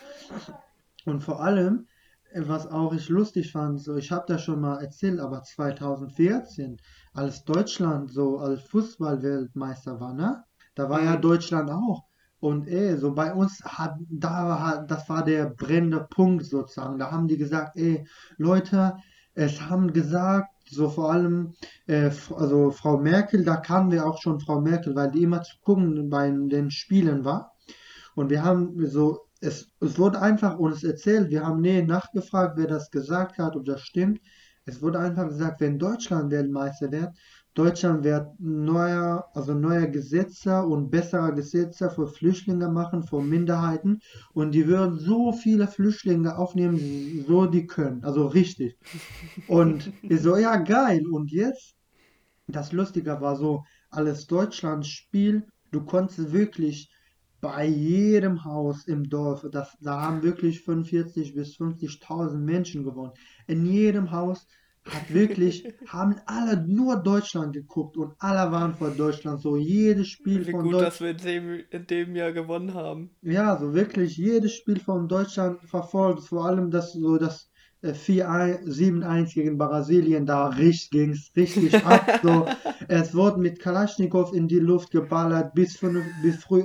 Und 1.06 1.22
vor 1.22 1.42
allem, 1.42 1.88
äh, 2.32 2.42
was 2.46 2.68
auch 2.68 2.94
ich 2.94 3.10
lustig 3.10 3.52
fand, 3.52 3.82
so, 3.82 3.96
ich 3.96 4.12
habe 4.12 4.26
das 4.28 4.42
schon 4.44 4.62
mal 4.62 4.82
erzählt, 4.82 5.20
aber 5.20 5.44
2014 5.44 6.78
als 7.14 7.44
Deutschland 7.44 8.12
so 8.12 8.40
als 8.40 8.62
Fußballweltmeister 8.64 10.00
war, 10.00 10.14
ne? 10.14 10.44
Da 10.76 10.90
war 10.90 11.04
ja 11.04 11.18
mhm. 11.18 11.22
Deutschland 11.22 11.70
auch. 11.70 12.06
Und 12.40 12.68
ey, 12.68 12.98
so 12.98 13.14
bei 13.14 13.34
uns 13.34 13.64
hat, 13.64 13.96
da 14.10 14.60
hat, 14.60 14.90
das 14.90 15.08
war 15.10 15.24
der 15.24 15.46
brennende 15.46 16.08
Punkt 16.10 16.46
sozusagen. 16.46 16.98
Da 16.98 17.12
haben 17.12 17.28
die 17.28 17.38
gesagt, 17.38 17.78
ey, 17.78 18.08
Leute, 18.38 18.96
es 19.36 19.62
haben 19.62 19.94
gesagt, 19.94 20.50
so 20.68 20.90
vor 20.90 21.12
allem, 21.12 21.54
äh, 21.86 22.10
also 22.36 22.72
Frau 22.72 22.98
Merkel, 22.98 23.44
da 23.44 23.58
kamen 23.58 23.92
wir 23.92 24.08
auch 24.08 24.20
schon 24.22 24.40
Frau 24.40 24.60
Merkel, 24.60 24.96
weil 24.96 25.12
die 25.12 25.24
immer 25.24 25.44
zu 25.44 25.56
gucken 25.62 26.10
bei 26.10 26.32
den 26.32 26.72
Spielen 26.72 27.26
war. 27.26 27.54
Und 28.16 28.30
wir 28.30 28.44
haben 28.44 28.88
so, 28.88 29.20
es, 29.40 29.70
es 29.80 30.00
wurde 30.00 30.22
einfach 30.22 30.58
uns 30.58 30.84
erzählt, 30.84 31.30
wir 31.30 31.46
haben 31.46 31.62
nie 31.62 31.82
nachgefragt, 31.82 32.58
wer 32.58 32.68
das 32.68 32.90
gesagt 32.90 33.38
hat, 33.38 33.56
ob 33.56 33.66
das 33.66 33.82
stimmt. 33.82 34.20
Es 34.66 34.82
wurde 34.82 35.00
einfach 35.00 35.28
gesagt, 35.28 35.60
wenn 35.62 35.80
Deutschland 35.80 36.32
Weltmeister 36.32 36.92
wird, 36.92 37.16
Deutschland 37.54 38.04
wird 38.04 38.28
neuer, 38.40 39.26
also 39.34 39.54
neuer 39.54 39.88
Gesetze 39.88 40.64
und 40.64 40.90
bessere 40.90 41.34
Gesetze 41.34 41.90
für 41.90 42.08
Flüchtlinge 42.08 42.70
machen, 42.70 43.04
für 43.04 43.22
Minderheiten 43.22 44.00
und 44.34 44.52
die 44.52 44.68
würden 44.68 44.98
so 44.98 45.34
viele 45.34 45.68
Flüchtlinge 45.68 46.38
aufnehmen, 46.38 47.26
so 47.28 47.48
die 47.48 47.68
können, 47.68 48.04
also 48.04 48.28
richtig. 48.28 48.78
Und 49.48 49.92
ich 50.04 50.22
so, 50.22 50.38
ja 50.38 50.56
geil. 50.58 51.06
Und 51.12 51.32
jetzt, 51.32 51.76
das 52.48 52.72
Lustige 52.72 53.20
war 53.20 53.36
so, 53.36 53.64
alles 53.90 54.28
Deutschland-Spiel, 54.28 55.46
du 55.72 55.84
konntest 55.84 56.32
wirklich 56.32 56.90
bei 57.42 57.66
jedem 57.66 58.46
Haus 58.46 58.88
im 58.88 59.10
Dorf, 59.10 59.46
das, 59.52 59.76
da 59.82 60.02
haben 60.02 60.22
wirklich 60.22 60.62
45 60.62 61.34
bis 61.34 61.58
50.000 61.58 62.38
Menschen 62.38 62.84
gewohnt. 62.84 63.18
In 63.48 63.66
jedem 63.66 64.12
Haus 64.12 64.48
hat 64.86 65.14
wirklich, 65.14 65.66
haben 65.88 66.16
alle 66.26 66.66
nur 66.66 66.98
Deutschland 66.98 67.54
geguckt 67.54 67.98
und 67.98 68.14
alle 68.20 68.52
waren 68.52 68.76
vor 68.76 68.92
Deutschland. 68.92 69.42
So 69.42 69.58
jedes 69.58 70.08
Spiel 70.08 70.48
Wie 70.48 70.52
von 70.52 70.64
gut, 70.64 70.82
dass 70.82 71.02
wir 71.02 71.10
in 71.10 71.18
dem, 71.18 71.64
in 71.70 71.88
dem 71.88 72.16
Jahr 72.16 72.32
gewonnen 72.32 72.74
haben. 72.74 73.12
Ja, 73.22 73.58
so 73.58 73.74
wirklich 73.74 74.18
jedes 74.18 74.54
Spiel 74.54 74.80
von 74.80 75.08
Deutschland 75.08 75.62
verfolgt. 75.62 76.24
Vor 76.24 76.46
allem 76.46 76.72
das 76.72 76.94
so 76.94 77.18
das 77.18 77.51
4-7-1 77.84 79.34
gegen 79.34 79.58
Brasilien, 79.58 80.26
da 80.26 80.52
ging 80.56 81.12
es 81.12 81.32
richtig 81.36 81.84
ab. 81.86 82.02
So. 82.24 82.46
Es 82.88 83.16
wurde 83.16 83.40
mit 83.40 83.60
Kalaschnikow 83.60 84.34
in 84.34 84.48
die 84.48 84.60
Luft 84.60 84.92
geballert, 84.92 85.54
bis, 85.56 85.78
von, 85.78 86.04
bis 86.22 86.36
früh, 86.36 86.64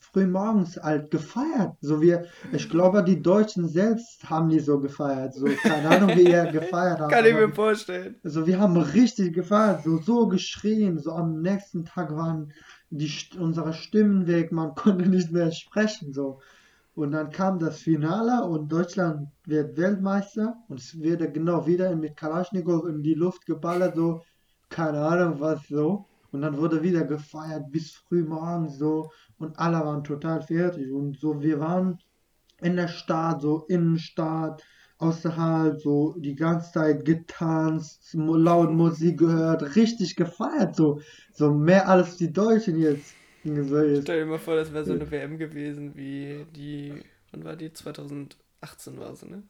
früh 0.00 0.26
morgens 0.26 0.76
halt 0.76 1.10
gefeiert. 1.10 1.76
So 1.80 2.00
wie, 2.00 2.16
ich 2.52 2.68
glaube, 2.68 3.04
die 3.04 3.22
Deutschen 3.22 3.68
selbst 3.68 4.28
haben 4.28 4.48
die 4.48 4.58
so 4.58 4.80
gefeiert. 4.80 5.34
So, 5.34 5.46
keine 5.46 5.88
Ahnung, 5.88 6.16
wie 6.16 6.28
ihr 6.28 6.46
gefeiert 6.46 6.98
habt. 7.00 7.12
Kann 7.12 7.26
ich 7.26 7.34
mir 7.34 7.52
vorstellen. 7.52 8.16
So, 8.24 8.46
wir 8.46 8.58
haben 8.58 8.76
richtig 8.76 9.34
gefeiert, 9.34 9.84
so, 9.84 9.98
so 9.98 10.26
geschrien. 10.26 10.98
So 10.98 11.12
am 11.12 11.42
nächsten 11.42 11.84
Tag 11.84 12.14
waren 12.16 12.52
die, 12.90 13.12
unsere 13.38 13.72
Stimmen 13.72 14.26
weg, 14.26 14.50
man 14.52 14.74
konnte 14.74 15.08
nicht 15.08 15.30
mehr 15.30 15.52
sprechen. 15.52 16.12
So. 16.12 16.40
Und 16.96 17.10
dann 17.12 17.28
kam 17.30 17.58
das 17.58 17.80
Finale 17.80 18.42
und 18.48 18.72
Deutschland 18.72 19.28
wird 19.44 19.76
Weltmeister 19.76 20.56
und 20.68 20.80
es 20.80 20.98
wird 20.98 21.34
genau 21.34 21.66
wieder 21.66 21.94
mit 21.94 22.16
Kalaschnikow 22.16 22.86
in 22.86 23.02
die 23.02 23.12
Luft 23.12 23.44
geballert, 23.44 23.96
so, 23.96 24.22
keine 24.70 25.02
Ahnung 25.02 25.38
was 25.38 25.68
so. 25.68 26.06
Und 26.32 26.40
dann 26.40 26.56
wurde 26.56 26.82
wieder 26.82 27.04
gefeiert 27.04 27.70
bis 27.70 27.92
früh 27.92 28.22
morgens 28.24 28.78
so 28.78 29.10
und 29.36 29.58
alle 29.58 29.78
waren 29.80 30.04
total 30.04 30.40
fertig. 30.40 30.90
Und 30.90 31.18
so, 31.18 31.42
wir 31.42 31.60
waren 31.60 31.98
in 32.62 32.76
der 32.76 32.88
Stadt, 32.88 33.42
so 33.42 33.66
Innenstadt, 33.68 34.62
außerhalb, 34.96 35.78
so 35.78 36.14
die 36.18 36.34
ganze 36.34 36.72
Zeit 36.72 37.04
getanzt, 37.04 38.14
laut 38.14 38.72
Musik 38.72 39.18
gehört, 39.18 39.76
richtig 39.76 40.16
gefeiert, 40.16 40.74
so, 40.74 41.00
so 41.34 41.52
mehr 41.52 41.90
als 41.90 42.16
die 42.16 42.32
Deutschen 42.32 42.78
jetzt 42.78 43.14
So 43.46 44.00
Stell 44.02 44.20
dir 44.20 44.26
mal 44.26 44.38
vor, 44.38 44.56
das 44.56 44.72
wäre 44.72 44.84
so 44.84 44.92
eine 44.92 45.08
WM 45.08 45.38
gewesen 45.38 45.94
wie 45.94 46.44
die, 46.56 46.94
wann 47.30 47.44
war 47.44 47.54
die? 47.54 47.72
2018 47.72 48.98
war 48.98 49.14
sie, 49.14 49.28
ne? 49.28 49.44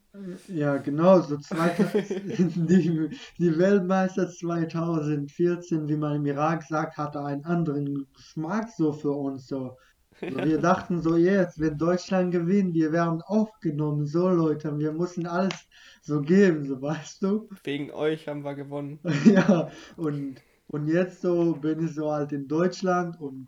Ja, 0.48 0.76
genau, 0.76 1.20
so 1.20 1.38
2000, 1.38 1.88
die, 2.68 3.08
die 3.38 3.58
Weltmeister 3.58 4.28
2014, 4.28 5.88
wie 5.88 5.96
man 5.96 6.16
im 6.16 6.26
Irak 6.26 6.64
sagt, 6.64 6.98
hatte 6.98 7.24
einen 7.24 7.46
anderen 7.46 8.06
Geschmack 8.14 8.68
so 8.76 8.92
für 8.92 9.12
uns. 9.12 9.46
So. 9.46 9.78
So, 10.20 10.26
wir 10.44 10.58
dachten 10.58 11.00
so, 11.00 11.16
jetzt, 11.16 11.58
wenn 11.58 11.78
Deutschland 11.78 12.32
gewinnt, 12.32 12.74
wir 12.74 12.92
werden 12.92 13.22
aufgenommen. 13.22 14.06
So, 14.06 14.28
Leute, 14.28 14.78
wir 14.78 14.92
müssen 14.92 15.26
alles 15.26 15.54
so 16.02 16.20
geben, 16.20 16.66
so 16.66 16.80
weißt 16.80 17.22
du. 17.22 17.48
Wegen 17.64 17.90
euch 17.90 18.28
haben 18.28 18.44
wir 18.44 18.54
gewonnen. 18.54 18.98
ja, 19.24 19.70
und, 19.96 20.42
und 20.68 20.88
jetzt 20.88 21.22
so 21.22 21.54
bin 21.54 21.84
ich 21.84 21.94
so 21.94 22.10
halt 22.12 22.32
in 22.32 22.48
Deutschland 22.48 23.20
und, 23.20 23.46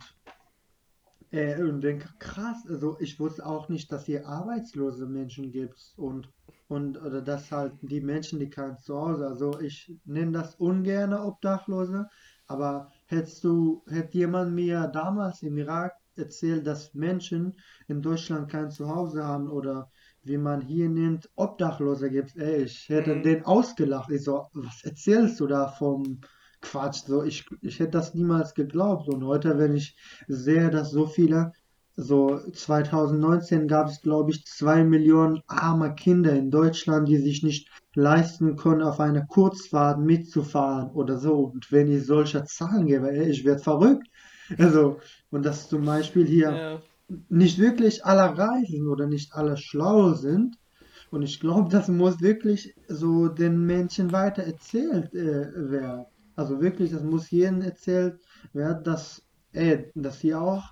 äh, 1.31 1.61
und 1.63 1.83
denke, 1.83 2.09
krass, 2.19 2.67
also 2.69 2.97
ich 3.01 3.19
wusste 3.21 3.45
auch 3.45 3.69
nicht, 3.69 3.91
dass 3.93 4.07
hier 4.07 4.27
arbeitslose 4.27 5.07
Menschen 5.07 5.51
gibt 5.51 5.93
und, 5.97 6.31
und 6.69 7.01
oder 7.01 7.23
dass 7.23 7.51
halt 7.53 7.73
die 7.83 8.01
Menschen, 8.01 8.39
die 8.39 8.51
kein 8.51 8.79
Zuhause, 8.79 9.27
also 9.27 9.61
ich 9.61 9.93
nenne 10.05 10.33
das 10.33 10.55
ungern 10.57 11.13
Obdachlose, 11.13 12.09
aber 12.47 12.91
hättest 13.07 13.45
du, 13.45 13.83
hätte 13.89 14.19
jemand 14.19 14.55
mir 14.55 14.89
damals 14.89 15.43
im 15.43 15.59
Irak 15.59 15.93
erzählt, 16.17 16.67
dass 16.67 16.95
Menschen 16.95 17.55
in 17.87 18.03
Deutschland 18.03 18.51
kein 18.51 18.71
Zuhause 18.71 19.25
haben 19.25 19.49
oder 19.49 19.91
wie 20.25 20.39
man 20.39 20.61
hier 20.61 20.89
nimmt, 20.89 21.31
Obdachlose 21.37 22.11
gibt. 22.11 22.37
Ey, 22.37 22.65
ich 22.65 22.89
hätte 22.89 23.15
mhm. 23.15 23.23
den 23.23 23.45
ausgelacht. 23.45 24.11
Ich 24.11 24.25
so, 24.25 24.47
was 24.53 24.83
erzählst 24.85 25.41
du 25.41 25.47
da 25.47 25.69
vom 25.69 26.21
Quatsch? 26.61 27.05
So, 27.07 27.23
ich, 27.23 27.47
ich 27.63 27.79
hätte 27.79 27.93
das 27.93 28.15
niemals 28.15 28.55
geglaubt. 28.55 29.09
Und 29.09 29.25
heute, 29.25 29.59
wenn 29.59 29.75
ich 29.75 29.97
sehe, 30.27 30.71
dass 30.71 30.91
so 30.91 31.07
viele, 31.07 31.53
so 31.97 32.39
2019 32.53 33.67
gab 33.67 33.89
es, 33.89 34.03
glaube 34.03 34.31
ich, 34.31 34.47
zwei 34.47 34.85
Millionen 34.85 35.43
arme 35.49 35.95
Kinder 35.95 36.33
in 36.33 36.51
Deutschland, 36.51 37.09
die 37.09 37.17
sich 37.17 37.43
nicht 37.43 37.69
leisten 37.95 38.55
können, 38.57 38.83
auf 38.83 39.01
eine 39.01 39.27
Kurzfahrt 39.27 39.99
mitzufahren 39.99 40.91
oder 40.93 41.19
so. 41.19 41.39
Und 41.39 41.73
wenn 41.73 41.91
ich 41.91 42.07
solche 42.07 42.45
Zahlen 42.45 42.87
gebe, 42.87 43.11
ey, 43.11 43.29
ich 43.31 43.45
werde 43.45 43.63
verrückt. 43.63 44.07
Also, 44.57 44.99
und 45.31 45.45
dass 45.45 45.69
zum 45.69 45.85
Beispiel 45.85 46.25
hier 46.25 46.53
ja. 46.53 46.83
nicht 47.29 47.59
wirklich 47.59 48.05
alle 48.05 48.39
reisen 48.39 48.87
oder 48.87 49.07
nicht 49.07 49.35
alle 49.35 49.57
schlau 49.57 50.15
sind. 50.15 50.57
Und 51.11 51.23
ich 51.23 51.41
glaube, 51.41 51.69
das 51.71 51.89
muss 51.89 52.21
wirklich 52.21 52.75
so 52.87 53.29
den 53.29 53.67
Menschen 53.67 54.13
weiter 54.13 54.45
erzählt 54.45 55.13
äh, 55.15 55.71
werden. 55.71 56.07
Also 56.39 56.61
wirklich, 56.61 56.93
das 56.93 57.03
muss 57.03 57.33
jedem 57.33 57.63
erzählt 57.63 58.21
werden, 58.53 58.85
dass, 58.85 59.27
äh, 59.53 59.87
dass 59.97 60.21
hier 60.21 60.41
auch 60.41 60.63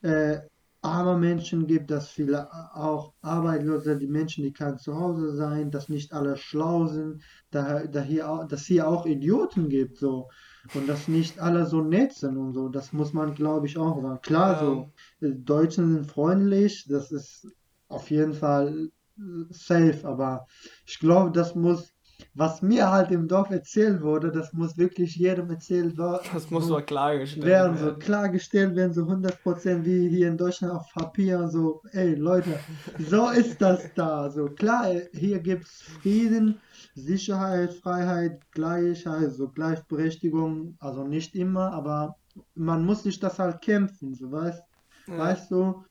äh, 0.00 0.40
arme 0.80 1.16
Menschen 1.16 1.68
gibt, 1.68 1.92
dass 1.92 2.08
viele 2.08 2.52
auch 2.74 3.14
Arbeitslose, 3.22 3.96
die 3.96 4.08
Menschen, 4.08 4.42
die 4.42 4.52
kein 4.52 4.78
Zuhause 4.78 5.36
sein, 5.36 5.70
dass 5.70 5.88
nicht 5.88 6.12
alle 6.12 6.36
schlau 6.36 6.88
sind, 6.88 7.22
da, 7.52 7.86
da 7.86 8.00
hier, 8.02 8.48
dass 8.48 8.64
hier 8.64 8.88
auch 8.88 9.06
Idioten 9.06 9.68
gibt, 9.68 9.96
so. 9.96 10.28
Und 10.74 10.88
dass 10.88 11.06
nicht 11.06 11.38
alle 11.38 11.66
so 11.66 11.82
nett 11.82 12.12
sind 12.14 12.36
und 12.36 12.52
so. 12.52 12.68
Das 12.68 12.92
muss 12.92 13.12
man, 13.12 13.36
glaube 13.36 13.66
ich, 13.68 13.78
auch 13.78 14.02
sagen. 14.02 14.20
Klar, 14.22 14.58
so, 14.58 14.92
äh, 15.24 15.30
Deutschen 15.30 15.92
sind 15.92 16.06
freundlich, 16.10 16.84
das 16.88 17.12
ist 17.12 17.46
auf 17.86 18.10
jeden 18.10 18.34
Fall 18.34 18.90
äh, 19.18 19.22
safe, 19.50 20.00
aber 20.02 20.46
ich 20.84 20.98
glaube, 20.98 21.30
das 21.30 21.54
muss 21.54 21.92
was 22.34 22.62
mir 22.62 22.90
halt 22.90 23.10
im 23.10 23.28
Dorf 23.28 23.50
erzählt 23.50 24.02
wurde, 24.02 24.30
das 24.30 24.52
muss 24.52 24.76
wirklich 24.78 25.16
jedem 25.16 25.50
erzählt 25.50 25.98
werden. 25.98 26.20
Das 26.32 26.50
muss 26.50 26.66
so 26.66 26.76
klargestellt 26.76 27.46
werden. 27.46 27.76
So 27.76 27.94
klargestellt 27.94 28.76
werden, 28.76 28.92
so 28.92 29.02
100% 29.02 29.84
wie 29.84 30.08
hier 30.08 30.28
in 30.28 30.36
Deutschland 30.36 30.74
auf 30.74 30.92
Papier, 30.92 31.48
so, 31.48 31.82
ey 31.92 32.14
Leute, 32.14 32.58
so 32.98 33.28
ist 33.30 33.60
das 33.60 33.92
da. 33.94 34.30
So 34.30 34.46
klar, 34.46 34.92
hier 35.12 35.38
gibt 35.40 35.64
es 35.64 35.82
Frieden, 35.82 36.60
Sicherheit, 36.94 37.72
Freiheit, 37.74 38.40
Gleichheit, 38.52 39.32
so 39.32 39.48
Gleichberechtigung, 39.48 40.76
also 40.80 41.04
nicht 41.04 41.34
immer, 41.34 41.72
aber 41.72 42.16
man 42.54 42.84
muss 42.84 43.02
sich 43.02 43.18
das 43.20 43.38
halt 43.38 43.60
kämpfen, 43.62 44.14
so 44.14 44.30
weißt, 44.30 44.62
ja. 45.08 45.18
weißt 45.18 45.50
du. 45.50 45.84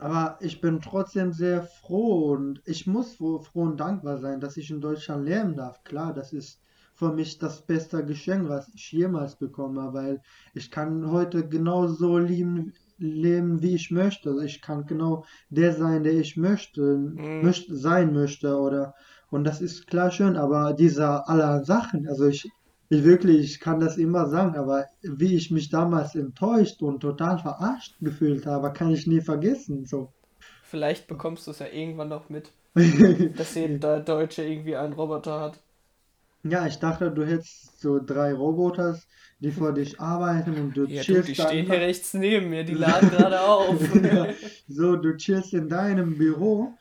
Aber 0.00 0.38
ich 0.40 0.62
bin 0.62 0.80
trotzdem 0.80 1.32
sehr 1.32 1.62
froh 1.62 2.32
und 2.32 2.62
ich 2.64 2.86
muss 2.86 3.16
froh, 3.16 3.40
froh 3.40 3.64
und 3.64 3.78
dankbar 3.78 4.16
sein, 4.16 4.40
dass 4.40 4.56
ich 4.56 4.70
in 4.70 4.80
Deutschland 4.80 5.26
leben 5.26 5.56
darf. 5.56 5.84
Klar, 5.84 6.14
das 6.14 6.32
ist 6.32 6.58
für 6.94 7.12
mich 7.12 7.38
das 7.38 7.60
beste 7.66 8.04
Geschenk, 8.04 8.48
was 8.48 8.68
ich 8.74 8.92
jemals 8.92 9.36
bekomme, 9.36 9.92
weil 9.92 10.22
ich 10.54 10.70
kann 10.70 11.10
heute 11.10 11.46
genauso 11.46 12.16
lieben, 12.16 12.72
leben, 12.96 13.60
wie 13.62 13.74
ich 13.74 13.90
möchte. 13.90 14.30
Also 14.30 14.40
ich 14.40 14.62
kann 14.62 14.86
genau 14.86 15.24
der 15.50 15.74
sein, 15.74 16.02
der 16.02 16.14
ich 16.14 16.34
möchte, 16.36 16.80
mhm. 16.80 17.42
möchte 17.42 17.76
sein 17.76 18.14
möchte 18.14 18.58
oder 18.58 18.94
und 19.30 19.44
das 19.44 19.60
ist 19.60 19.86
klar 19.86 20.10
schön, 20.10 20.36
aber 20.36 20.72
dieser 20.72 21.28
aller 21.28 21.62
Sachen, 21.62 22.08
also 22.08 22.26
ich 22.26 22.50
ich 22.90 23.04
wirklich, 23.04 23.44
ich 23.44 23.60
kann 23.60 23.78
das 23.78 23.96
immer 23.96 24.28
sagen, 24.28 24.56
aber 24.56 24.86
wie 25.02 25.36
ich 25.36 25.50
mich 25.52 25.70
damals 25.70 26.16
enttäuscht 26.16 26.82
und 26.82 27.00
total 27.00 27.38
verarscht 27.38 27.94
gefühlt 28.00 28.46
habe, 28.46 28.72
kann 28.72 28.90
ich 28.90 29.06
nie 29.06 29.20
vergessen. 29.20 29.86
So. 29.86 30.12
Vielleicht 30.64 31.06
bekommst 31.06 31.46
du 31.46 31.52
es 31.52 31.60
ja 31.60 31.66
irgendwann 31.66 32.08
noch 32.08 32.28
mit, 32.28 32.50
dass 33.36 33.54
jeder 33.54 34.00
Deutsche 34.00 34.42
irgendwie 34.42 34.76
einen 34.76 34.92
Roboter 34.92 35.40
hat. 35.40 35.60
Ja, 36.42 36.66
ich 36.66 36.78
dachte, 36.78 37.12
du 37.12 37.24
hättest 37.24 37.80
so 37.80 38.00
drei 38.04 38.32
Roboters, 38.32 39.06
die 39.38 39.52
vor 39.52 39.72
dich 39.72 40.00
arbeiten 40.00 40.54
und 40.54 40.76
du 40.76 40.86
ja, 40.86 41.02
chillst. 41.02 41.28
Du, 41.28 41.32
die 41.32 41.40
stehen 41.40 41.66
hier 41.66 41.80
rechts 41.80 42.14
neben 42.14 42.50
mir, 42.50 42.64
die 42.64 42.74
laden 42.74 43.10
gerade 43.10 43.40
auf. 43.40 43.78
ja, 44.02 44.26
so, 44.66 44.96
du 44.96 45.16
chillst 45.16 45.54
in 45.54 45.68
deinem 45.68 46.18
Büro. 46.18 46.72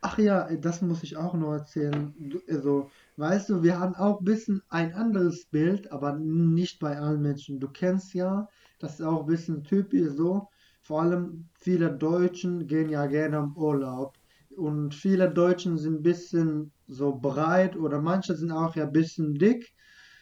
Ach 0.00 0.16
ja, 0.16 0.48
das 0.56 0.80
muss 0.80 1.02
ich 1.02 1.18
auch 1.18 1.34
noch 1.34 1.52
erzählen. 1.52 2.14
Du, 2.18 2.40
also, 2.48 2.90
Weißt 3.20 3.50
du, 3.50 3.62
wir 3.62 3.78
haben 3.78 3.94
auch 3.96 4.20
ein 4.20 4.24
bisschen 4.24 4.62
ein 4.70 4.94
anderes 4.94 5.44
Bild, 5.44 5.92
aber 5.92 6.16
nicht 6.16 6.80
bei 6.80 6.98
allen 6.98 7.20
Menschen. 7.20 7.60
Du 7.60 7.68
kennst 7.68 8.14
ja, 8.14 8.48
das 8.78 8.94
ist 8.94 9.04
auch 9.04 9.20
ein 9.20 9.26
bisschen 9.26 9.62
typisch 9.62 10.12
so. 10.12 10.48
Vor 10.80 11.02
allem 11.02 11.50
viele 11.52 11.92
Deutschen 11.92 12.66
gehen 12.66 12.88
ja 12.88 13.04
gerne 13.04 13.36
im 13.36 13.54
Urlaub. 13.58 14.16
Und 14.56 14.94
viele 14.94 15.30
Deutschen 15.30 15.76
sind 15.76 15.96
ein 15.96 16.02
bisschen 16.02 16.72
so 16.88 17.14
breit 17.14 17.76
oder 17.76 18.00
manche 18.00 18.34
sind 18.34 18.52
auch 18.52 18.74
ja 18.74 18.84
ein 18.84 18.92
bisschen 18.92 19.34
dick. 19.34 19.70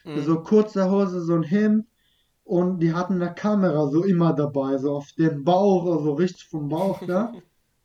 Mhm. 0.03 0.21
So 0.23 0.43
kurze 0.43 0.91
Hose, 0.91 1.21
so 1.21 1.35
ein 1.35 1.43
Hemd. 1.43 1.85
Und 2.43 2.79
die 2.81 2.93
hatten 2.93 3.21
eine 3.21 3.33
Kamera 3.33 3.87
so 3.87 4.03
immer 4.03 4.33
dabei, 4.33 4.77
so 4.77 4.97
auf 4.97 5.09
den 5.13 5.45
Bauch, 5.45 5.85
also 5.85 6.15
richtig 6.15 6.49
vom 6.49 6.67
Bauch 6.67 7.01
da. 7.07 7.31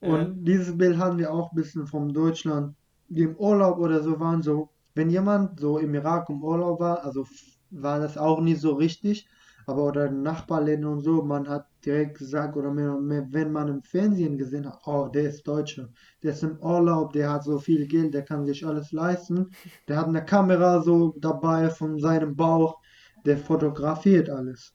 ja. 0.00 0.09
Und 0.09 0.44
dieses 0.44 0.77
Bild 0.77 0.98
haben 0.98 1.18
wir 1.18 1.33
auch 1.33 1.53
ein 1.53 1.57
bisschen 1.57 1.87
vom 1.87 2.12
Deutschland, 2.12 2.74
die 3.09 3.22
im 3.22 3.37
Urlaub 3.37 3.79
oder 3.79 4.03
so 4.03 4.18
waren, 4.18 4.42
so 4.42 4.70
wenn 4.95 5.11
jemand 5.11 5.61
so 5.61 5.79
im 5.79 5.95
Irak 5.95 6.29
im 6.31 6.43
Urlaub 6.43 6.81
war, 6.81 7.05
also 7.05 7.27
war 7.71 7.99
das 7.99 8.17
auch 8.17 8.41
nicht 8.41 8.61
so 8.61 8.75
richtig, 8.75 9.27
aber 9.67 9.85
oder 9.85 10.07
in 10.07 10.23
Nachbarländern 10.23 10.93
und 10.93 11.01
so, 11.01 11.23
man 11.23 11.49
hat 11.49 11.67
direkt 11.85 12.19
gesagt, 12.19 12.57
oder 12.57 12.71
mehr, 12.71 12.99
mehr, 12.99 13.27
wenn 13.31 13.51
man 13.53 13.69
im 13.69 13.83
Fernsehen 13.83 14.37
gesehen 14.37 14.67
hat, 14.67 14.81
oh, 14.87 15.09
der 15.09 15.31
ist 15.31 15.47
Deutscher, 15.47 15.89
der 16.23 16.33
ist 16.33 16.43
im 16.43 16.59
Urlaub, 16.59 17.13
der 17.13 17.33
hat 17.33 17.45
so 17.45 17.59
viel 17.59 17.87
Geld, 17.87 18.15
der 18.15 18.23
kann 18.23 18.45
sich 18.45 18.67
alles 18.67 18.93
leisten, 18.93 19.51
der 19.89 19.97
hat 19.97 20.09
eine 20.09 20.25
Kamera 20.25 20.83
so 20.83 21.15
dabei 21.19 21.71
von 21.71 21.99
seinem 21.99 22.37
Bauch, 22.37 22.79
der 23.25 23.39
fotografiert 23.39 24.29
alles. 24.29 24.75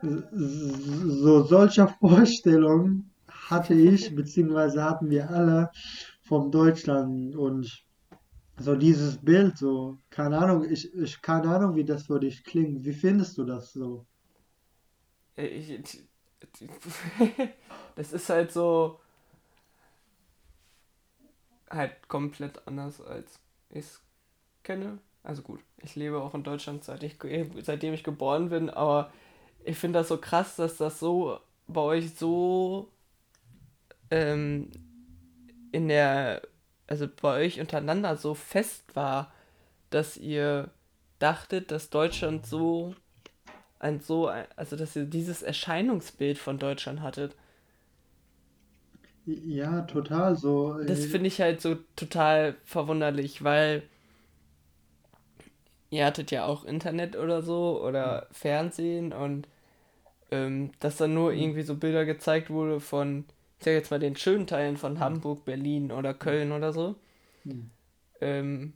So 0.00 1.42
solcher 1.42 1.88
Vorstellungen 2.00 3.10
hatte 3.26 3.74
ich, 3.74 4.14
beziehungsweise 4.14 4.84
hatten 4.84 5.10
wir 5.10 5.28
alle 5.28 5.70
vom 6.22 6.52
Deutschland 6.52 7.34
und 7.34 7.84
so 8.58 8.74
dieses 8.74 9.16
Bild, 9.18 9.56
so, 9.56 9.98
keine 10.10 10.38
Ahnung, 10.38 10.68
ich, 10.70 10.92
ich 10.94 11.22
keine 11.22 11.48
Ahnung, 11.54 11.76
wie 11.76 11.84
das 11.84 12.06
für 12.06 12.20
dich 12.20 12.44
klingt. 12.44 12.84
Wie 12.84 12.92
findest 12.92 13.38
du 13.38 13.44
das 13.44 13.72
so? 13.72 14.06
Äh, 15.36 15.46
ich, 15.46 16.00
das 17.96 18.12
ist 18.12 18.28
halt 18.28 18.52
so 18.52 19.00
halt 21.70 22.08
komplett 22.08 22.66
anders 22.66 23.00
als 23.00 23.38
ich 23.70 23.84
es 23.84 24.02
kenne. 24.62 24.98
Also 25.22 25.42
gut, 25.42 25.60
ich 25.82 25.96
lebe 25.96 26.20
auch 26.20 26.34
in 26.34 26.42
Deutschland, 26.42 26.84
seit 26.84 27.02
ich, 27.02 27.16
seitdem 27.62 27.94
ich 27.94 28.04
geboren 28.04 28.48
bin, 28.48 28.70
aber 28.70 29.12
ich 29.64 29.76
finde 29.76 29.98
das 29.98 30.08
so 30.08 30.18
krass, 30.18 30.56
dass 30.56 30.76
das 30.76 30.98
so 30.98 31.38
bei 31.66 31.80
euch 31.80 32.14
so 32.14 32.90
ähm, 34.10 34.70
in 35.72 35.88
der 35.88 36.42
also 36.88 37.06
bei 37.22 37.44
euch 37.44 37.60
untereinander 37.60 38.16
so 38.16 38.34
fest 38.34 38.84
war, 38.94 39.32
dass 39.90 40.16
ihr 40.16 40.70
dachtet, 41.18 41.70
dass 41.70 41.90
Deutschland 41.90 42.46
so 42.46 42.94
ein 43.78 44.00
so, 44.00 44.28
also 44.56 44.76
dass 44.76 44.96
ihr 44.96 45.04
dieses 45.04 45.42
Erscheinungsbild 45.42 46.38
von 46.38 46.58
Deutschland 46.58 47.00
hattet. 47.00 47.36
Ja, 49.26 49.82
total 49.82 50.36
so. 50.36 50.82
Das 50.84 51.04
finde 51.04 51.28
ich 51.28 51.40
halt 51.40 51.60
so 51.60 51.76
total 51.96 52.56
verwunderlich, 52.64 53.44
weil 53.44 53.82
ihr 55.90 56.06
hattet 56.06 56.30
ja 56.30 56.46
auch 56.46 56.64
Internet 56.64 57.16
oder 57.16 57.42
so 57.42 57.82
oder 57.84 58.26
Fernsehen 58.32 59.12
und 59.12 59.46
ähm, 60.30 60.72
dass 60.80 60.96
dann 60.96 61.14
nur 61.14 61.32
irgendwie 61.32 61.62
so 61.62 61.76
Bilder 61.76 62.04
gezeigt 62.04 62.50
wurde 62.50 62.80
von, 62.80 63.24
ich 63.58 63.64
sag 63.64 63.72
jetzt 63.72 63.90
mal, 63.90 63.98
den 64.00 64.16
schönen 64.16 64.46
Teilen 64.46 64.76
von 64.76 65.00
Hamburg, 65.00 65.44
Berlin 65.44 65.92
oder 65.92 66.14
Köln 66.14 66.52
oder 66.52 66.72
so. 66.72 66.96
Hm. 67.44 67.70
Ähm, 68.20 68.74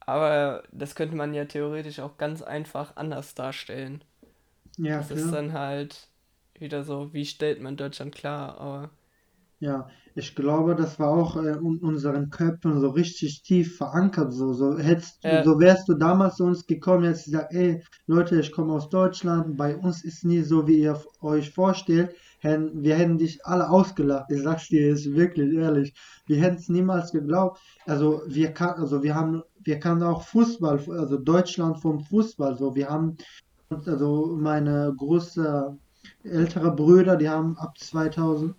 aber 0.00 0.64
das 0.72 0.94
könnte 0.96 1.16
man 1.16 1.34
ja 1.34 1.44
theoretisch 1.46 2.00
auch 2.00 2.18
ganz 2.18 2.42
einfach 2.42 2.96
anders 2.96 3.34
darstellen. 3.34 4.04
Ja, 4.78 5.02
Das 5.02 5.10
ist 5.10 5.32
klar. 5.32 5.32
dann 5.32 5.52
halt 5.54 6.08
wieder 6.58 6.84
so, 6.84 7.12
wie 7.14 7.26
stellt 7.26 7.60
man 7.62 7.76
Deutschland 7.76 8.14
klar, 8.14 8.58
aber 8.60 8.90
Ja, 9.60 9.88
ich 10.14 10.34
glaube, 10.36 10.74
das 10.76 10.98
war 11.00 11.08
auch 11.10 11.36
äh, 11.36 11.52
in 11.56 11.78
unseren 11.78 12.30
Köpfen 12.30 12.80
so 12.80 12.90
richtig 12.90 13.42
tief 13.42 13.76
verankert. 13.76 14.32
So, 14.32 14.52
so 14.52 14.78
hättest, 14.78 15.20
ja, 15.22 15.44
so 15.44 15.58
wärst 15.58 15.88
du 15.88 15.94
damals 15.94 16.36
zu 16.36 16.44
uns 16.44 16.66
gekommen, 16.66 17.04
hättest 17.04 17.26
gesagt, 17.26 17.52
ey, 17.52 17.82
Leute, 18.06 18.38
ich 18.40 18.52
komme 18.52 18.74
aus 18.74 18.88
Deutschland, 18.90 19.56
bei 19.56 19.76
uns 19.76 20.04
ist 20.04 20.24
nie 20.24 20.42
so, 20.42 20.66
wie 20.68 20.78
ihr 20.80 21.00
euch 21.20 21.50
vorstellt. 21.50 22.14
Hätten, 22.44 22.82
wir 22.82 22.96
hätten 22.96 23.18
dich 23.18 23.44
alle 23.46 23.68
ausgelacht. 23.68 24.30
Ich 24.30 24.42
sag's 24.42 24.68
dir 24.68 24.88
jetzt 24.88 25.10
wirklich 25.12 25.54
ehrlich. 25.54 25.94
Wir 26.26 26.36
hätten 26.36 26.56
es 26.56 26.68
niemals 26.68 27.10
geglaubt. 27.10 27.58
Also 27.86 28.22
wir 28.26 28.52
kann, 28.52 28.74
also 28.74 29.02
wir 29.02 29.14
haben, 29.14 29.42
wir 29.62 29.80
kannten 29.80 30.04
auch 30.04 30.22
Fußball, 30.22 30.78
also 30.90 31.18
Deutschland 31.18 31.80
vom 31.80 32.00
Fußball. 32.00 32.56
So, 32.56 32.74
wir 32.74 32.90
haben, 32.90 33.16
also 33.86 34.36
meine 34.38 34.94
große 34.96 35.76
ältere 36.22 36.70
Brüder, 36.70 37.16
die 37.16 37.28
haben 37.28 37.56
ab 37.56 37.78
2000 37.78 38.54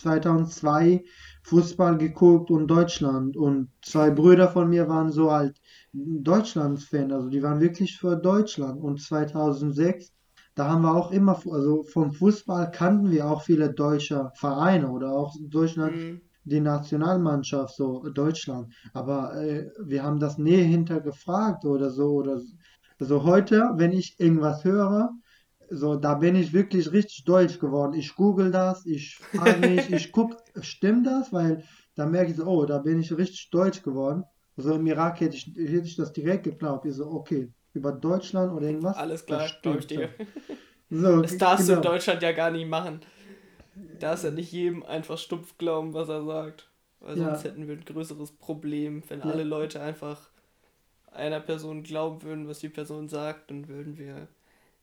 2002 0.00 1.04
Fußball 1.42 1.98
geguckt 1.98 2.50
und 2.50 2.68
Deutschland. 2.68 3.36
Und 3.36 3.70
zwei 3.82 4.10
Brüder 4.10 4.48
von 4.48 4.68
mir 4.68 4.88
waren 4.88 5.10
so 5.10 5.30
halt 5.30 5.60
Deutschland-Fan, 5.92 7.12
also 7.12 7.28
die 7.28 7.42
waren 7.42 7.60
wirklich 7.60 7.98
für 7.98 8.16
Deutschland. 8.16 8.80
Und 8.80 9.00
2006, 9.00 10.12
da 10.54 10.68
haben 10.68 10.82
wir 10.82 10.94
auch 10.94 11.12
immer, 11.12 11.40
also 11.50 11.84
vom 11.84 12.12
Fußball 12.12 12.70
kannten 12.70 13.10
wir 13.10 13.26
auch 13.26 13.42
viele 13.42 13.72
deutsche 13.72 14.30
Vereine 14.34 14.90
oder 14.90 15.12
auch 15.12 15.34
Deutschland, 15.40 15.96
mm, 15.96 16.20
die 16.44 16.60
Nationalmannschaft, 16.60 17.76
so 17.76 18.08
Deutschland. 18.08 18.72
Aber 18.92 19.42
äh, 19.42 19.70
wir 19.84 20.02
haben 20.02 20.18
das 20.18 20.38
nie 20.38 20.62
hintergefragt 20.62 21.64
oder 21.64 21.90
so. 21.90 22.10
Oder 22.12 22.38
so. 22.38 22.46
Also 22.98 23.24
heute, 23.24 23.70
wenn 23.76 23.92
ich 23.92 24.18
irgendwas 24.18 24.64
höre, 24.64 25.10
so, 25.70 25.96
da 25.96 26.14
bin 26.14 26.34
ich 26.34 26.52
wirklich 26.52 26.90
richtig 26.92 27.24
deutsch 27.24 27.60
geworden. 27.60 27.94
Ich 27.94 28.14
google 28.16 28.50
das, 28.50 28.84
ich 28.86 29.16
frage 29.16 29.60
mich, 29.68 29.90
ich 29.90 30.12
gucke, 30.12 30.36
stimmt 30.60 31.06
das? 31.06 31.32
Weil 31.32 31.62
da 31.94 32.06
merke 32.06 32.32
ich 32.32 32.36
so, 32.36 32.44
oh, 32.44 32.66
da 32.66 32.78
bin 32.78 33.00
ich 33.00 33.16
richtig 33.16 33.50
deutsch 33.50 33.82
geworden. 33.82 34.24
Also 34.56 34.74
im 34.74 34.86
Irak 34.86 35.20
hätte 35.20 35.36
ich, 35.36 35.46
hätte 35.46 35.86
ich 35.86 35.96
das 35.96 36.12
direkt 36.12 36.44
geglaubt. 36.44 36.84
Ich 36.86 36.94
so, 36.94 37.06
okay, 37.06 37.52
über 37.74 37.92
Deutschland 37.92 38.52
oder 38.52 38.66
irgendwas, 38.66 38.96
alles 38.96 39.26
klar, 39.26 39.48
glaube 39.62 39.78
ich 39.80 39.86
dir. 39.86 40.08
So, 40.90 41.22
Das 41.22 41.36
darfst 41.38 41.68
du 41.68 41.72
in 41.72 41.78
genau. 41.78 41.82
Deutschland 41.82 42.22
ja 42.22 42.32
gar 42.32 42.50
nicht 42.50 42.66
machen. 42.68 43.00
darfst 44.00 44.24
ja 44.24 44.30
nicht 44.30 44.52
jedem 44.52 44.82
einfach 44.84 45.18
stumpf 45.18 45.56
glauben, 45.58 45.94
was 45.94 46.08
er 46.08 46.24
sagt. 46.24 46.68
Weil 47.00 47.16
Ja. 47.16 47.34
sonst 47.34 47.44
hätten 47.44 47.68
wir 47.68 47.74
ein 47.76 47.84
größeres 47.84 48.32
Problem. 48.32 49.02
Wenn 49.08 49.20
Ja. 49.20 49.26
alle 49.30 49.44
Leute 49.44 49.80
einfach 49.82 50.30
einer 51.12 51.40
Person 51.40 51.82
glauben 51.84 52.22
würden, 52.22 52.48
was 52.48 52.60
die 52.60 52.68
Person 52.70 53.08
sagt, 53.08 53.50
dann 53.50 53.68
würden 53.68 53.98
wir 53.98 54.28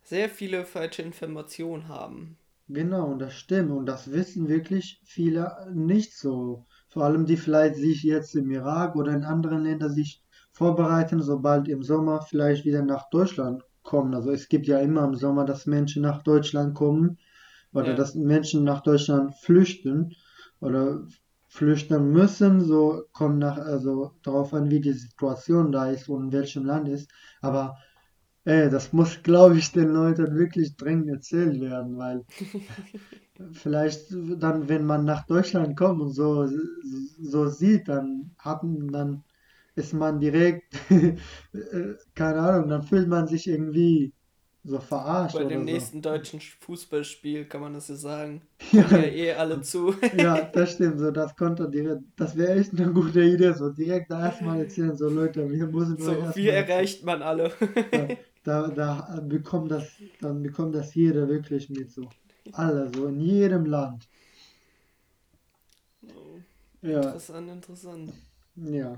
sehr 0.04 0.30
viele 0.30 0.66
falsche 0.66 1.04
Informationen 1.04 1.88
haben. 1.90 2.38
Genau, 2.70 3.08
und 3.12 3.20
das 3.20 3.34
stimmt. 3.34 3.72
Und 3.72 3.86
das 3.88 4.12
wissen 4.12 4.48
wirklich 4.48 5.02
viele 5.04 5.70
nicht 5.74 6.14
so. 6.16 6.66
Vor 6.88 7.04
allem 7.04 7.26
die 7.26 7.36
vielleicht 7.38 7.76
sich 7.76 8.04
jetzt 8.04 8.36
im 8.36 8.50
Irak 8.52 8.96
oder 8.96 9.12
in 9.14 9.24
anderen 9.26 9.64
Ländern 9.64 9.94
sich 9.94 10.24
vorbereiten, 10.58 11.22
sobald 11.22 11.68
im 11.68 11.84
Sommer 11.84 12.22
vielleicht 12.22 12.66
wieder 12.66 12.84
nach 12.84 13.10
Deutschland 13.12 13.64
kommen. 13.84 14.14
Also 14.16 14.32
es 14.32 14.50
gibt 14.50 14.68
ja 14.68 14.80
immer 14.80 15.04
im 15.06 15.16
Sommer, 15.16 15.46
dass 15.46 15.66
Menschen 15.66 16.02
nach 16.04 16.24
Deutschland 16.24 16.76
kommen 16.76 17.18
oder 17.74 17.90
Ja. 17.90 17.96
dass 17.96 18.16
Menschen 18.16 18.64
nach 18.64 18.82
Deutschland 18.82 19.36
flüchten 19.36 20.14
oder 20.60 21.06
flüchten 21.48 22.12
müssen. 22.12 22.62
So 22.62 23.04
kommt 23.14 23.40
nach, 23.40 23.58
also 23.58 24.14
darauf 24.24 24.54
an, 24.54 24.70
wie 24.72 24.82
die 24.82 24.94
Situation 24.94 25.72
da 25.72 25.90
ist 25.92 26.10
und 26.10 26.26
in 26.26 26.32
welchem 26.34 26.66
Land 26.66 26.90
ist. 26.90 27.10
Aber 27.42 27.78
Ey, 28.46 28.70
das 28.70 28.94
muss, 28.94 29.22
glaube 29.24 29.58
ich, 29.58 29.72
den 29.74 29.90
Leuten 29.90 30.36
wirklich 30.38 30.76
dringend 30.78 31.10
erzählt 31.10 31.60
werden, 31.62 31.98
weil 31.98 32.26
vielleicht 33.52 34.12
dann, 34.12 34.68
wenn 34.70 34.86
man 34.86 35.06
nach 35.06 35.26
Deutschland 35.26 35.78
kommt 35.78 36.02
und 36.02 36.12
so, 36.12 36.48
so 37.22 37.48
sieht, 37.48 37.88
dann 37.88 38.32
hat, 38.38 38.62
dann 38.64 39.24
ist 39.78 39.94
man 39.94 40.20
direkt, 40.20 40.74
äh, 40.92 41.16
keine 42.16 42.40
Ahnung, 42.40 42.70
dann 42.70 42.84
fühlt 42.84 43.08
man 43.08 43.28
sich 43.28 43.48
irgendwie 43.48 44.14
so 44.64 44.80
verarscht 44.80 45.38
Bei 45.38 45.44
dem 45.46 45.62
so. 45.62 45.66
nächsten 45.66 46.02
deutschen 46.02 46.42
Fußballspiel 46.42 47.46
kann 47.46 47.62
man 47.62 47.74
das 47.74 47.88
ja 47.88 47.96
sagen. 47.96 48.42
Ja, 48.74 48.90
ja 48.92 49.04
eh 49.04 49.34
alle 49.34 49.62
zu. 49.62 49.96
ja, 50.18 50.42
das 50.54 50.74
stimmt, 50.74 51.00
so 51.00 51.12
das 51.12 51.36
konnte 51.36 51.70
direkt, 51.70 52.02
das 52.18 52.36
wäre 52.36 52.60
echt 52.60 52.72
eine 52.78 52.92
gute 52.92 53.22
Idee, 53.22 53.54
so 53.54 53.70
direkt 53.70 54.12
da 54.12 54.26
erstmal 54.26 54.60
erzählen, 54.60 54.96
so 54.98 55.08
Leute, 55.10 55.50
wir 55.50 55.68
müssen 55.68 55.98
So, 55.98 56.12
wie 56.36 56.50
erreicht 56.50 57.04
man 57.04 57.22
alle? 57.22 57.54
Ja, 57.92 58.08
da, 58.44 58.68
da 58.70 59.20
bekommt 59.24 59.72
das, 59.72 59.88
dann 60.22 60.42
bekommt 60.44 60.76
das 60.76 60.94
jeder 60.96 61.28
wirklich 61.30 61.70
mit, 61.70 61.92
so. 61.92 62.10
Alle, 62.54 62.90
so 62.94 63.08
in 63.08 63.20
jedem 63.20 63.66
Land. 63.66 64.08
Ja, 66.82 67.02
Interessant, 67.02 67.50
interessant. 67.50 68.14
ja. 68.56 68.98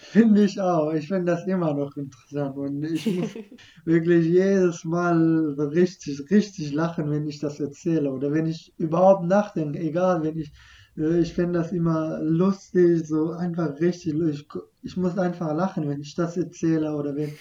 Finde 0.00 0.44
ich 0.44 0.60
auch. 0.60 0.92
Ich 0.92 1.08
finde 1.08 1.32
das 1.32 1.46
immer 1.46 1.74
noch 1.74 1.96
interessant. 1.96 2.56
Und 2.56 2.84
ich 2.84 3.04
muss 3.18 3.30
wirklich 3.84 4.26
jedes 4.26 4.84
Mal 4.84 5.54
richtig, 5.58 6.30
richtig 6.30 6.72
lachen, 6.72 7.10
wenn 7.10 7.26
ich 7.26 7.40
das 7.40 7.60
erzähle. 7.60 8.10
Oder 8.10 8.32
wenn 8.32 8.46
ich 8.46 8.72
überhaupt 8.78 9.24
nachdenke. 9.24 9.78
Egal, 9.80 10.22
wenn 10.22 10.38
ich, 10.38 10.52
äh, 10.96 11.20
ich 11.20 11.34
finde 11.34 11.58
das 11.58 11.72
immer 11.72 12.20
lustig, 12.22 13.06
so 13.06 13.32
einfach 13.32 13.78
richtig. 13.80 14.14
Ich, 14.14 14.48
ich 14.82 14.96
muss 14.96 15.18
einfach 15.18 15.54
lachen, 15.54 15.88
wenn 15.88 16.00
ich 16.00 16.14
das 16.14 16.36
erzähle 16.36 16.94
oder 16.94 17.14
wenn 17.14 17.32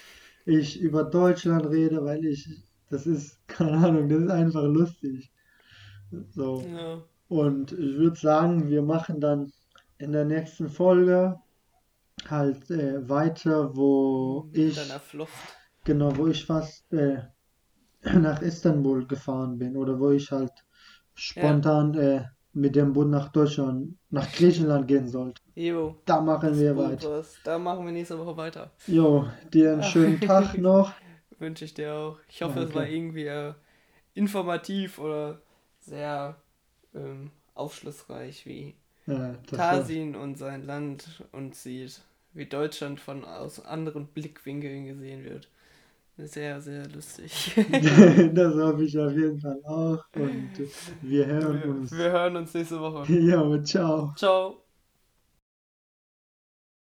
ich 0.46 0.82
über 0.82 1.04
Deutschland 1.04 1.68
rede, 1.68 2.04
weil 2.04 2.26
ich, 2.26 2.50
das 2.90 3.06
ist, 3.06 3.40
keine 3.48 3.78
Ahnung, 3.78 4.10
das 4.10 4.24
ist 4.24 4.32
einfach 4.32 4.64
lustig. 4.64 5.32
So. 6.32 6.66
Ja. 6.68 7.04
Und 7.30 7.72
ich 7.72 7.98
würde 7.98 8.20
sagen, 8.20 8.70
wir 8.70 8.82
machen 8.82 9.22
dann 9.22 9.52
in 10.00 10.12
der 10.12 10.26
nächsten 10.26 10.70
Folge 10.70 11.40
halt 12.30 12.70
äh, 12.72 13.08
weiter, 13.10 13.76
wo 13.76 14.50
Mit 14.52 14.54
ich, 14.54 14.78
genau, 15.86 16.18
wo 16.18 16.28
ich 16.28 16.46
fast 16.46 16.92
äh, 16.94 17.22
nach 18.04 18.42
Istanbul 18.42 19.08
gefahren 19.08 19.58
bin 19.60 19.78
oder 19.78 20.00
wo 20.00 20.12
ich 20.12 20.32
halt 20.32 20.52
Ja. 21.36 21.62
spontan 21.62 21.96
äh, 21.96 22.26
mit 22.54 22.76
dem 22.76 22.94
Boot 22.94 23.10
nach 23.10 23.30
Deutschland, 23.32 23.98
nach 24.10 24.32
Griechenland 24.34 24.88
gehen 24.88 25.08
sollte. 25.08 25.42
Jo, 25.56 25.98
Da 26.06 26.22
machen 26.22 26.50
das 26.50 26.60
wir 26.60 26.76
weiter. 26.78 27.10
Da 27.44 27.58
machen 27.60 27.86
wir 27.86 27.92
nächste 27.92 28.18
Woche 28.20 28.38
weiter. 28.38 28.72
Jo, 28.88 29.28
dir 29.54 29.74
einen 29.74 29.82
Ja. 29.82 29.92
schönen 29.92 30.20
Tag 30.20 30.58
noch. 30.58 30.94
Wünsche 31.40 31.66
ich 31.66 31.74
dir 31.74 31.94
auch. 31.96 32.20
Ich 32.30 32.42
hoffe, 32.42 32.62
es 32.62 32.74
war 32.74 32.86
Danke. 32.86 32.94
irgendwie 32.94 33.26
äh, 33.28 33.54
informativ 34.16 35.00
oder 35.00 35.42
sehr 35.80 36.42
ähm, 36.96 37.32
aufschlussreich, 37.56 38.46
wie 38.46 38.76
Ja, 39.08 39.18
war, 39.18 39.36
Tarsin 39.46 40.16
und 40.16 40.38
sein 40.38 40.64
Land 40.64 41.24
uns 41.32 41.64
sieht, 41.64 42.02
wie 42.34 42.46
Deutschland 42.46 43.00
von 43.00 43.24
aus 43.24 43.64
anderen 43.66 44.08
Blickwinkeln 44.08 44.86
gesehen 44.86 45.24
wird. 45.24 45.50
Sehr, 46.18 46.60
sehr 46.62 46.88
lustig. 46.90 47.54
das 48.34 48.56
hoffe 48.56 48.84
ich 48.84 48.98
auf 48.98 49.14
jeden 49.14 49.40
Fall 49.40 49.60
auch. 49.64 50.04
Und 50.16 50.52
wir 51.02 51.26
hören 51.28 51.64
uns. 51.64 51.92
wir 51.92 52.12
hören 52.12 52.38
uns 52.38 52.54
nächste 52.54 52.80
Woche. 52.80 53.12
Jo, 53.14 53.62
ciao. 53.62 54.14
Ciao. 54.16 54.67